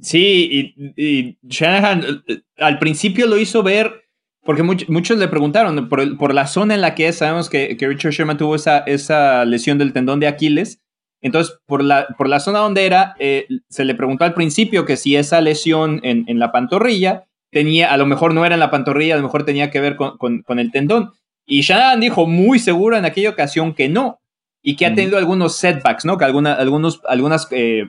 [0.01, 4.09] Sí, y, Shanahan eh, al principio lo hizo ver,
[4.45, 7.89] porque muchos le preguntaron por, por, la zona en la que es, sabemos que, que,
[7.89, 10.81] Richard Sherman tuvo esa, esa lesión del tendón de Aquiles,
[11.21, 14.97] entonces por la, por la zona donde era, eh, se le preguntó al principio que
[14.97, 18.71] si esa lesión en, en, la pantorrilla tenía, a lo mejor no era en la
[18.71, 21.13] pantorrilla, a lo mejor tenía que ver con, con, el tendón.
[21.45, 24.21] Y Shanahan dijo muy seguro en aquella ocasión que no,
[24.63, 26.17] y que ha tenido algunos setbacks, ¿no?
[26.17, 27.89] Que alguna, algunos, algunas eh,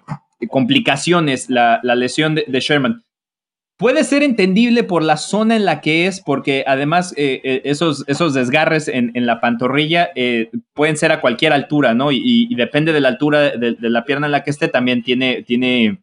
[0.50, 3.04] complicaciones la, lesión de, Sherman.
[3.82, 8.04] Puede ser entendible por la zona en la que es, porque además eh, eh, esos,
[8.08, 12.12] esos desgarres en, la pantorrilla eh, pueden ser a cualquier altura, ¿no?
[12.12, 16.00] Y, depende de la altura de, la pierna en la que esté, también tiene, tiene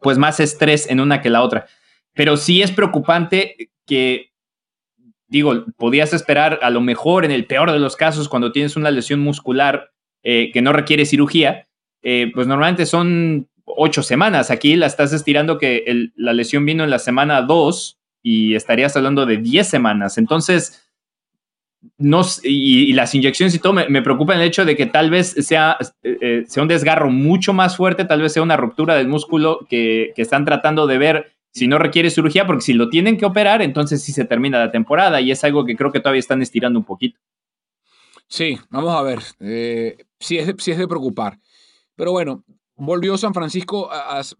[0.00, 1.66] pues más estrés en una que la otra.
[2.14, 4.30] Pero sí es preocupante que,
[5.26, 8.92] digo, podías esperar a lo mejor en el peor de los casos cuando tienes una
[8.92, 9.90] lesión muscular
[10.22, 11.66] que no requiere cirugía,
[12.00, 14.50] pues normalmente son ocho semanas.
[14.50, 19.26] Aquí la estás estirando que la lesión vino en la semana dos y estarías hablando
[19.26, 20.18] de diez semanas.
[20.18, 20.88] Entonces,
[21.96, 25.76] no, y, las inyecciones y todo, me, preocupa el hecho de que tal vez sea,
[26.02, 29.66] eh, eh, sea un desgarro mucho más fuerte, tal vez sea una ruptura del músculo
[29.68, 33.62] que, están tratando de ver si no requiere cirugía, porque si lo tienen que operar,
[33.62, 36.78] entonces sí se termina la temporada y es algo que creo que todavía están estirando
[36.78, 37.18] un poquito.
[38.28, 39.20] Sí, vamos a ver.
[39.40, 41.38] Eh, sí, es sí es de preocupar.
[41.96, 42.44] Pero bueno,
[42.78, 43.90] Volvió San Francisco,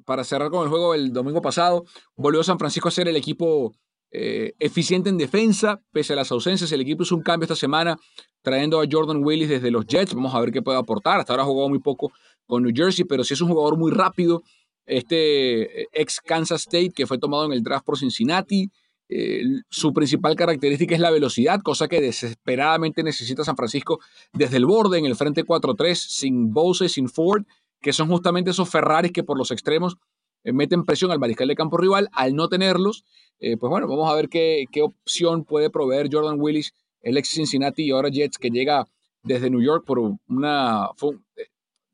[0.04, 1.84] para cerrar con el juego el domingo pasado,
[2.16, 3.74] volvió San Francisco a ser el equipo
[4.12, 6.70] eh, eficiente en defensa, pese a las ausencias.
[6.70, 7.98] El equipo hizo un cambio esta semana,
[8.40, 10.14] trayendo a Jordan Willis desde los Jets.
[10.14, 11.18] Vamos a ver qué puede aportar.
[11.18, 12.12] Hasta ahora ha jugado muy poco
[12.46, 14.42] con New Jersey, pero sí es un jugador muy rápido.
[14.86, 18.70] Este eh, ex Kansas State que fue tomado en el draft por Cincinnati.
[19.10, 23.98] Eh, su principal característica es la velocidad, cosa que desesperadamente necesita San Francisco
[24.32, 27.42] desde el borde en el frente 4-3, sin Bose, sin Ford
[27.80, 29.96] que son justamente esos Ferraris que por los extremos
[30.44, 32.08] eh, meten presión al mariscal de campo rival.
[32.12, 33.04] Al no tenerlos,
[33.38, 37.28] eh, pues bueno, vamos a ver qué, qué, opción puede proveer Jordan Willis, el ex
[37.30, 38.86] Cincinnati y ahora Jets, que llega
[39.22, 40.88] desde New York por una...
[41.36, 41.46] Eh,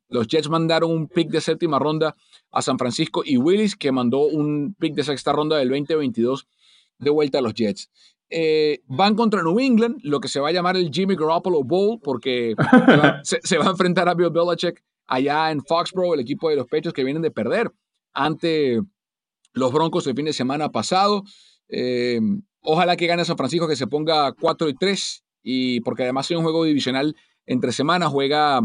[0.07, 2.15] los Jets mandaron un pick de séptima ronda
[2.51, 6.47] a San Francisco y Willis, que mandó un pick de sexta ronda del 2022
[6.99, 7.89] de vuelta a los Jets.
[8.87, 12.55] van contra New England, lo que se va a llamar el Jimmy Garoppolo Bowl, porque
[13.23, 16.67] se, se, va a enfrentar a Bill Belichick allá en Foxborough, el equipo de los
[16.67, 17.71] Pechos que vienen de perder
[18.13, 18.81] ante
[19.53, 21.23] los Broncos el fin de semana pasado.
[21.69, 22.19] Eh,
[22.67, 26.35] Ojalá que gane San Francisco, que se ponga 4 y 3, y porque además es
[26.35, 28.09] un juego divisional entre semanas.
[28.09, 28.59] Juega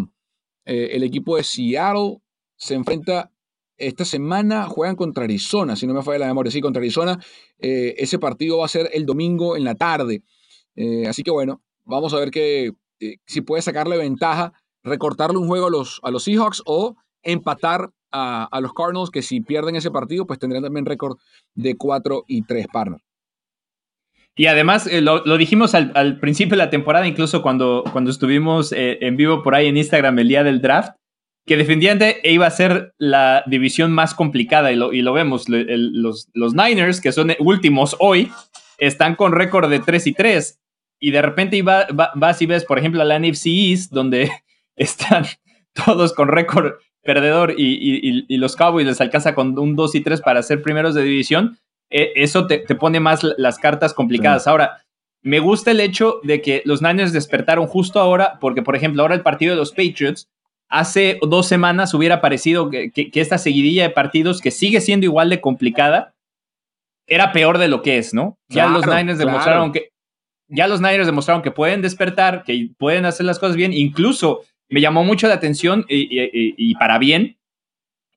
[0.64, 2.22] eh, el equipo de Seattle,
[2.57, 3.30] se enfrenta
[3.76, 7.18] esta semana, juegan contra Arizona, si no me falla la memoria, sí, contra Arizona.
[7.59, 10.22] Eh, ese partido va a ser el domingo en la tarde.
[11.07, 12.72] Así que bueno, vamos a ver que,
[13.26, 18.59] si puede sacarle ventaja, recortarle un juego a los, a los Seahawks o empatar a,
[18.61, 21.18] los Cardinals, que si pierden ese partido, pues tendrán también récord
[21.55, 23.03] de 4 y 3 partners.
[24.37, 28.99] Y además, eh, lo, dijimos al, principio de la temporada, incluso cuando, cuando estuvimos eh,
[29.03, 30.97] en vivo por ahí en Instagram el día del draft,
[31.47, 35.47] que definitivamente iba a ser la división más complicada y lo, y lo vemos.
[35.49, 38.31] los, los Niners, que son últimos hoy,
[38.78, 40.59] están con récord de 3 y 3.
[41.01, 44.31] Y de repente vas y ves, por ejemplo, a la NFC East, donde
[44.81, 45.24] están
[45.87, 46.72] todos con récord
[47.03, 51.03] perdedor y, los Cowboys les alcanza con un 2 y 3 para ser primeros de
[51.03, 51.59] división,
[51.91, 54.47] eh, eso te, pone más las cartas complicadas.
[54.47, 54.83] Ahora,
[55.22, 59.14] me gusta el hecho de que los Niners despertaron justo ahora, porque por ejemplo, ahora
[59.14, 60.28] el partido de los Patriots,
[60.68, 65.41] hace dos semanas hubiera parecido que, esta seguidilla de partidos, que sigue siendo igual de
[65.41, 66.14] complicada,
[67.07, 68.39] era peor de lo que es, ¿no?
[68.49, 69.91] Ya los Niners demostraron que
[70.53, 74.81] ya los Niners demostraron que pueden despertar, que pueden hacer las cosas bien, incluso me
[74.81, 77.37] llamó mucho la atención y, para bien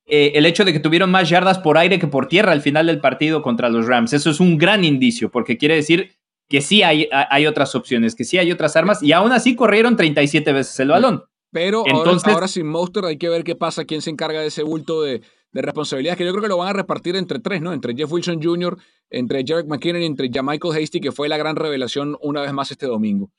[0.06, 2.88] eh, el hecho de que tuvieron más yardas por aire que por tierra al final
[2.88, 4.14] del partido contra los Rams.
[4.14, 6.16] Eso es un gran indicio porque quiere decir
[6.49, 9.95] que sí hay, hay otras opciones, que sí hay otras armas y aún así corrieron
[9.95, 11.24] 37 veces el balón.
[11.51, 14.47] Pero Entonces, ahora, ahora sin Monster hay que ver qué pasa, quién se encarga de
[14.47, 15.22] ese bulto de,
[15.54, 17.74] de responsabilidades que yo creo que lo van a repartir entre tres, ¿no?
[17.74, 18.78] Entre Jeff Wilson Jr.,
[19.12, 22.72] entre Jarek McKinnon y entre Michael Hasty, que fue la gran revelación una vez más
[22.72, 23.30] este domingo.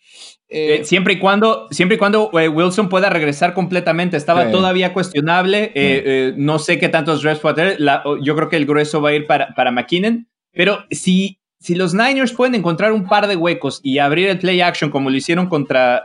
[0.49, 4.93] Eh, eh, siempre y cuando, siempre y cuando eh, Wilson pueda regresar completamente, estaba todavía
[4.93, 7.79] cuestionable, no sé qué tantos reps puede tener,
[8.23, 11.95] yo creo que el grueso va a ir para, para McKinnon, pero si, si los
[11.95, 15.49] Niners pueden encontrar un par de huecos y abrir el play action como lo hicieron
[15.49, 16.05] contra,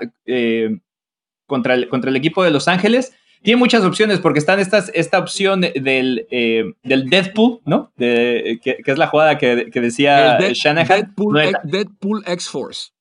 [1.45, 5.19] contra, el, contra el equipo de Los Ángeles, tiene muchas opciones porque están estas, esta
[5.19, 7.91] opción del, eh, del Deadpool, ¿no?
[7.95, 11.13] De, que, es la jugada que, que decía Shanahan.
[11.63, 12.91] Deadpool, X-Force.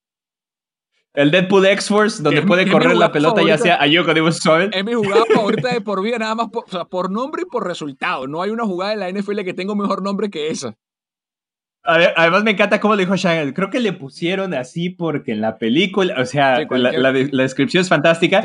[1.15, 4.95] El Deadpool X-Force, donde puede correr la pelota ya sea a Yoko de Es mi
[4.95, 8.29] jugada favorita de por vida, nada más por, o sea, por nombre y por resultado.
[8.29, 10.77] No hay una jugada en la NFL que tenga un mejor nombre que esa.
[11.89, 13.55] Además me encanta cómo lo dijo Shanahan.
[13.55, 18.43] Creo que le pusieron así porque en la película, o sea, la, descripción es fantástica.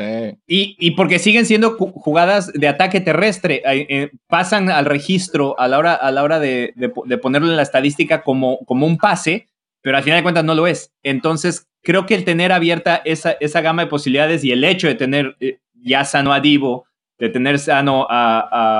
[0.48, 3.62] Y, porque siguen siendo jugadas de ataque terrestre.
[3.66, 6.74] Eh, pasan al registro a la hora, a la hora de,
[7.22, 9.48] ponerlo en la estadística como, como un pase,
[9.82, 10.94] pero al final de cuentas no lo es.
[11.04, 14.96] Entonces, creo que el tener abierta esa, esa gama de posibilidades y el hecho de
[14.96, 16.86] tener eh, ya sano a Divo,
[17.20, 18.40] de tener sano a,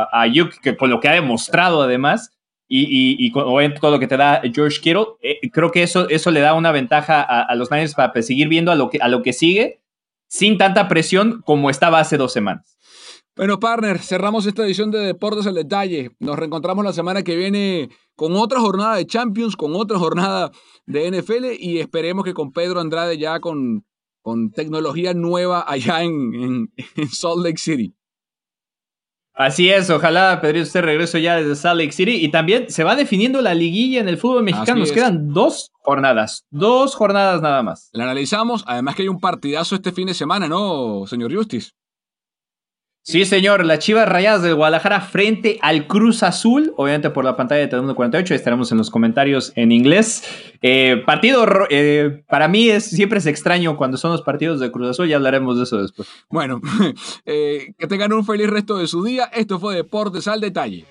[0.10, 2.32] a, a Yuk, que con lo que ha demostrado además,
[2.76, 6.40] y, y, todo lo que te da George Kittle, eh, creo que eso, eso le
[6.40, 9.32] da una ventaja a, los Niners para seguir viendo a lo, que, a lo que
[9.32, 9.82] sigue
[10.28, 12.78] sin tanta presión como estaba hace dos semanas.
[13.36, 16.12] Bueno, partner, cerramos esta edición de Deportes al Detalle.
[16.20, 20.52] Nos reencontramos la semana que viene con otra jornada de Champions, con otra jornada
[20.88, 23.86] de NFL y esperemos que con Pedro Andrade ya con,
[24.24, 27.94] con tecnología nueva allá en, en Salt Lake City.
[29.36, 32.96] Así es, ojalá Pedrito usted regreso ya desde Salt Lake City y también se va
[32.96, 34.80] definiendo la liguilla en el fútbol mexicano.
[34.80, 37.90] Nos quedan dos jornadas, dos jornadas nada más.
[37.94, 41.72] La analizamos, además que hay un partidazo este fin de semana, ¿no, señor Justice?
[43.06, 47.60] Sí, señor, las Chivas Rayadas de Guadalajara frente al Cruz Azul, obviamente por la pantalla
[47.60, 50.24] de Telemundo 48, estaremos en los comentarios en inglés.
[50.62, 54.92] Eh, partido, eh, para mí es, siempre es extraño cuando son los partidos de Cruz
[54.92, 56.08] Azul, ya hablaremos de eso después.
[56.30, 56.62] Bueno,
[57.26, 60.86] eh, que tengan un feliz resto de su día, esto fue Deportes al Detalle.